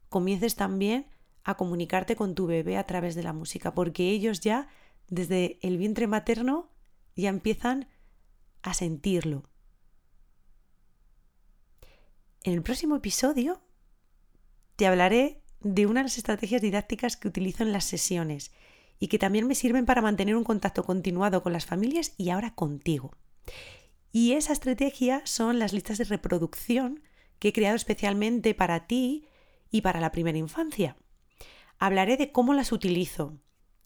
comiences 0.10 0.56
también 0.56 1.08
a 1.43 1.56
comunicarte 1.56 2.15
con 2.15 2.36
tu 2.36 2.47
bebé 2.47 2.77
a 2.77 2.86
través 2.86 3.15
de 3.15 3.23
la 3.23 3.34
música, 3.34 3.73
porque 3.73 4.10
ellos 4.10 4.39
ya 4.39 4.67
desde 5.08 5.60
el 5.62 5.77
vientre 5.77 6.08
materno 6.08 6.71
ya 7.15 7.29
empiezan 7.29 7.88
a 8.62 8.73
sentirlo. 8.73 9.43
En 12.43 12.53
el 12.53 12.63
próximo 12.63 12.95
episodio 12.95 13.62
te 14.75 14.88
hablaré 14.88 15.43
de 15.60 15.86
una 15.86 16.01
de 16.01 16.06
las 16.06 16.17
estrategias 16.17 16.62
didácticas 16.62 17.15
que 17.15 17.27
utilizo 17.27 17.63
en 17.63 17.71
las 17.71 17.86
sesiones 17.86 18.51
y 19.04 19.10
que 19.10 19.20
también 19.20 19.48
me 19.48 19.54
sirven 19.54 19.86
para 19.86 20.02
mantener 20.02 20.38
un 20.38 20.46
contacto 20.46 20.86
continuado 20.86 21.44
con 21.44 21.52
las 21.52 21.66
familias 21.66 22.13
y 22.18 22.30
ahora 22.30 22.56
contigo. 22.56 23.12
Y 24.13 24.32
esa 24.32 24.54
estrategia 24.54 25.22
son 25.26 25.60
las 25.60 25.74
listas 25.74 25.98
de 25.98 26.06
reproducción 26.06 27.04
que 27.38 27.50
he 27.50 27.54
creado 27.54 27.76
especialmente 27.76 28.56
para 28.56 28.88
ti 28.88 29.28
y 29.70 29.82
para 29.82 30.00
la 30.00 30.13
primera 30.13 30.38
infancia. 30.38 30.96
Hablaré 31.80 32.16
de 32.16 32.32
cómo 32.32 32.54
las 32.54 32.72
utilizo, 32.72 33.38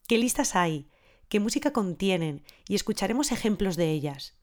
qué 0.08 0.20
listas 0.20 0.56
hay, 0.56 0.88
qué 1.30 1.40
música 1.40 1.74
contienen 1.74 2.44
y 2.68 2.76
escucharemos 2.76 3.32
ejemplos 3.32 3.76
de 3.76 3.90
ellas. 3.90 4.38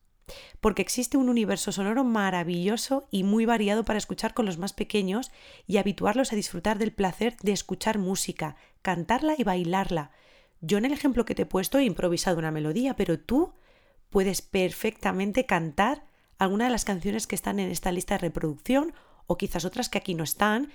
Porque 0.61 0.83
existe 0.83 1.17
un 1.17 1.29
universo 1.29 1.71
sonoro 1.71 2.03
maravilloso 2.03 3.07
y 3.13 3.23
muy 3.23 3.47
variado 3.47 3.85
para 3.85 3.99
escuchar 3.99 4.35
con 4.35 4.45
los 4.45 4.59
más 4.59 4.73
pequeños 4.73 5.31
y 5.69 5.77
habituarlos 5.77 6.33
a 6.33 6.37
disfrutar 6.37 6.79
del 6.79 6.93
placer 6.93 7.37
de 7.45 7.53
escuchar 7.53 7.99
música, 7.99 8.57
cantarla 8.83 9.37
y 9.39 9.45
bailarla. 9.45 10.11
Yo 10.66 10.79
en 10.79 10.87
el 10.87 10.92
ejemplo 10.92 11.27
que 11.27 11.35
te 11.35 11.42
he 11.42 11.46
puesto 11.46 11.79
he 11.79 11.85
improvisado 11.85 12.38
una 12.38 12.50
melodía, 12.50 12.96
pero 12.96 13.20
tú 13.20 13.53
puedes 14.09 14.40
perfectamente 14.40 15.44
cantar 15.44 16.07
alguna 16.38 16.64
de 16.64 16.70
las 16.70 16.87
canciones 16.87 17.27
que 17.27 17.35
están 17.35 17.59
en 17.61 17.70
esta 17.70 17.92
lista 17.92 18.14
de 18.14 18.18
reproducción 18.18 18.94
o 19.27 19.37
quizás 19.37 19.66
otras 19.66 19.90
que 19.90 19.98
aquí 19.98 20.14
no 20.14 20.24
están 20.24 20.70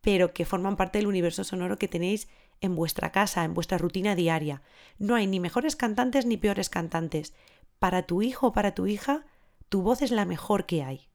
pero 0.00 0.32
que 0.32 0.46
forman 0.46 0.76
parte 0.76 0.96
del 0.98 1.06
universo 1.06 1.44
sonoro 1.44 1.76
que 1.76 1.88
tenéis 1.88 2.28
en 2.62 2.74
vuestra 2.74 3.12
casa, 3.12 3.44
en 3.44 3.52
vuestra 3.52 3.76
rutina 3.76 4.14
diaria. 4.14 4.62
No 4.96 5.14
hay 5.14 5.26
ni 5.26 5.40
mejores 5.40 5.76
cantantes 5.76 6.24
ni 6.24 6.38
peores 6.38 6.70
cantantes. 6.70 7.34
Para 7.78 8.04
tu 8.04 8.22
hijo 8.22 8.46
o 8.46 8.52
para 8.52 8.74
tu 8.74 8.86
hija, 8.86 9.26
tu 9.68 9.82
voz 9.82 10.00
es 10.00 10.10
la 10.10 10.24
mejor 10.24 10.64
que 10.64 10.82
hay. 10.82 11.08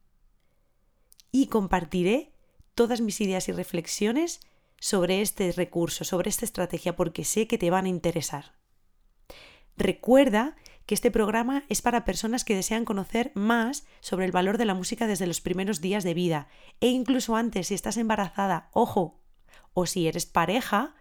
Y 1.31 1.47
compartiré 1.47 2.33
todas 2.75 3.01
mis 3.01 3.19
ideas 3.21 3.49
y 3.49 3.53
reflexiones 3.53 4.41
sobre 4.83 5.21
este 5.21 5.49
recurso, 5.53 6.03
sobre 6.03 6.29
esta 6.29 6.43
estrategia, 6.43 6.93
porque 6.97 7.23
sé 7.23 7.47
que 7.47 7.57
te 7.57 7.69
van 7.69 7.85
a 7.85 7.89
interesar. 7.89 8.57
Recuerda 9.77 10.57
que 10.85 10.93
este 10.93 11.09
programa 11.09 11.63
es 11.69 11.81
para 11.81 12.03
personas 12.03 12.43
que 12.43 12.53
desean 12.53 12.83
conocer 12.83 13.31
más 13.33 13.85
sobre 14.01 14.25
el 14.25 14.33
valor 14.33 14.57
de 14.57 14.65
la 14.65 14.73
música 14.73 15.07
desde 15.07 15.25
los 15.25 15.39
primeros 15.39 15.79
días 15.79 16.03
de 16.03 16.13
vida 16.13 16.49
e 16.81 16.89
incluso 16.89 17.37
antes 17.37 17.67
si 17.67 17.75
estás 17.75 17.95
embarazada, 17.95 18.69
ojo, 18.73 19.21
o 19.73 19.85
si 19.85 20.05
eres 20.05 20.25
pareja 20.25 20.95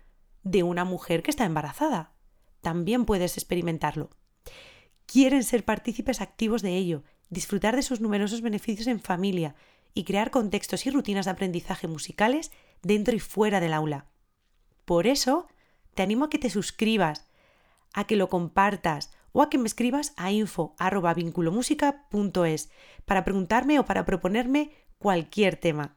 de 0.45 0.63
una 0.63 0.85
mujer 0.85 1.25
que 1.25 1.33
está 1.33 1.45
embarazada. 1.45 2.15
También 2.61 3.05
puedes 3.05 3.37
experimentarlo. 3.37 4.11
Quieren 5.07 5.43
ser 5.43 5.65
partícipes 5.65 6.21
activos 6.21 6.63
de 6.63 6.77
ello, 6.77 7.03
disfrutar 7.31 7.75
de 7.75 7.83
sus 7.83 8.01
numerosos 8.01 8.43
beneficios 8.43 8.87
en 8.87 9.01
familia 9.01 9.57
y 9.93 10.05
crear 10.05 10.31
contextos 10.31 10.87
y 10.87 10.91
rutinas 10.91 11.25
de 11.25 11.33
aprendizaje 11.33 11.89
musicales 11.89 12.53
dentro 12.83 13.15
y 13.15 13.21
fuera 13.21 13.61
del 13.61 13.73
aula. 13.73 14.07
Por 14.85 15.07
eso, 15.07 15.47
te 15.95 16.03
animo 16.03 16.27
a 16.27 16.31
que 16.31 16.39
te 16.39 16.51
suscribas, 16.51 17.29
a 17.95 18.05
que 18.05 18.17
lo 18.17 18.29
compartas 18.29 19.13
o 19.33 19.43
a 19.43 19.51
que 19.51 19.59
me 19.59 19.67
escribas 19.67 20.13
a 20.17 20.33
info.vinculomusica.es 20.33 22.71
para 23.05 23.25
preguntarme 23.25 23.79
o 23.79 23.85
para 23.85 24.05
proponerme 24.05 24.73
cualquier 24.99 25.57
tema. 25.57 25.97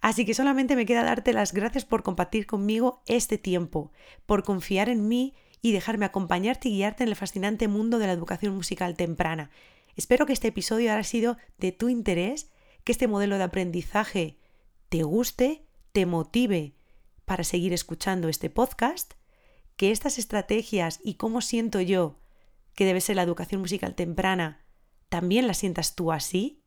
Así 0.00 0.24
que 0.24 0.34
solamente 0.34 0.76
me 0.76 0.86
queda 0.86 1.02
darte 1.02 1.32
las 1.32 1.52
gracias 1.52 1.84
por 1.84 2.02
compartir 2.02 2.46
conmigo 2.46 3.02
este 3.06 3.38
tiempo, 3.38 3.92
por 4.24 4.42
confiar 4.42 4.88
en 4.88 5.08
mí 5.08 5.34
y 5.62 5.72
dejarme 5.72 6.06
acompañarte 6.06 6.68
y 6.68 6.76
guiarte 6.76 7.02
en 7.02 7.10
el 7.10 7.16
fascinante 7.16 7.68
mundo 7.68 7.98
de 7.98 8.06
la 8.06 8.12
educación 8.12 8.54
musical 8.54 8.96
temprana. 8.96 9.50
Espero 9.96 10.26
que 10.26 10.32
este 10.32 10.48
episodio 10.48 10.92
haya 10.92 11.02
sido 11.02 11.36
de 11.58 11.72
tu 11.72 11.88
interés, 11.88 12.50
que 12.84 12.92
este 12.92 13.08
modelo 13.08 13.38
de 13.38 13.44
aprendizaje 13.44 14.38
te 14.88 15.02
guste, 15.02 15.65
te 15.96 16.04
motive 16.04 16.74
para 17.24 17.42
seguir 17.42 17.72
escuchando 17.72 18.28
este 18.28 18.50
podcast, 18.50 19.14
que 19.78 19.92
estas 19.92 20.18
estrategias 20.18 21.00
y 21.02 21.14
cómo 21.14 21.40
siento 21.40 21.80
yo 21.80 22.18
que 22.74 22.84
debe 22.84 23.00
ser 23.00 23.16
la 23.16 23.22
educación 23.22 23.62
musical 23.62 23.94
temprana, 23.94 24.60
¿también 25.08 25.46
la 25.46 25.54
sientas 25.54 25.94
tú 25.96 26.12
así? 26.12 26.62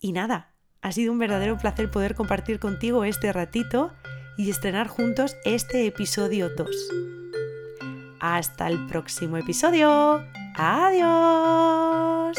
Y 0.00 0.10
nada, 0.10 0.52
ha 0.80 0.90
sido 0.90 1.12
un 1.12 1.20
verdadero 1.20 1.56
placer 1.58 1.92
poder 1.92 2.16
compartir 2.16 2.58
contigo 2.58 3.04
este 3.04 3.32
ratito 3.32 3.92
y 4.36 4.50
estrenar 4.50 4.88
juntos 4.88 5.36
este 5.44 5.86
episodio 5.86 6.48
2. 6.56 6.68
Hasta 8.18 8.66
el 8.66 8.84
próximo 8.88 9.36
episodio. 9.36 10.26
Adiós. 10.56 12.36